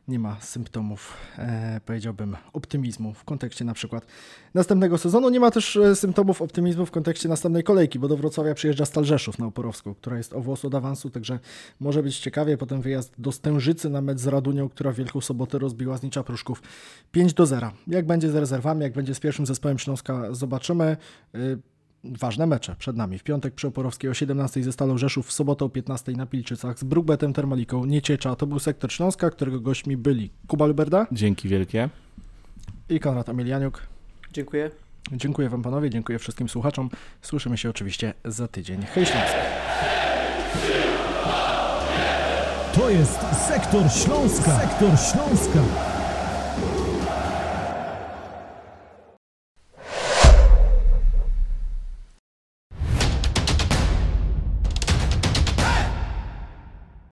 [0.08, 4.06] nie ma symptomów, e, powiedziałbym, optymizmu w kontekście na przykład
[4.54, 5.28] następnego sezonu.
[5.28, 9.04] Nie ma też e, symptomów optymizmu w kontekście następnej kolejki, bo do Wrocławia przyjeżdża Stal
[9.04, 11.38] Rzeszów na Oporowską, która jest o włos od awansu, także
[11.80, 12.58] może być ciekawie.
[12.58, 16.62] Potem wyjazd do Stężycy na mecz z Radunią, która w Wielką Sobotę rozbiła Znicza Pruszków
[17.12, 17.70] 5 do 0.
[17.86, 20.96] Jak będzie z rezerwami, jak będzie z pierwszym zespołem Śląska, zobaczymy.
[21.34, 21.38] E,
[22.04, 23.18] ważne mecze przed nami.
[23.18, 26.78] W piątek przy Oporowskiej o 17 ze Stalą Rzeszów, w sobotę o 15 na Pilczycach
[26.78, 28.36] z Brugbetem Termaliką Nieciecza.
[28.36, 31.06] To był sektor Śląska, którego gośćmi byli Kuba Luberda.
[31.12, 31.88] Dzięki wielkie.
[32.88, 33.86] I Konrad Emilianiuk.
[34.32, 34.70] Dziękuję.
[35.12, 36.90] Dziękuję Wam panowie, dziękuję wszystkim słuchaczom.
[37.22, 38.82] Słyszymy się oczywiście za tydzień.
[38.82, 39.34] Hej Śląsk!
[42.74, 44.58] To jest Sektor Śląska.
[44.60, 45.60] Sektor Śląska.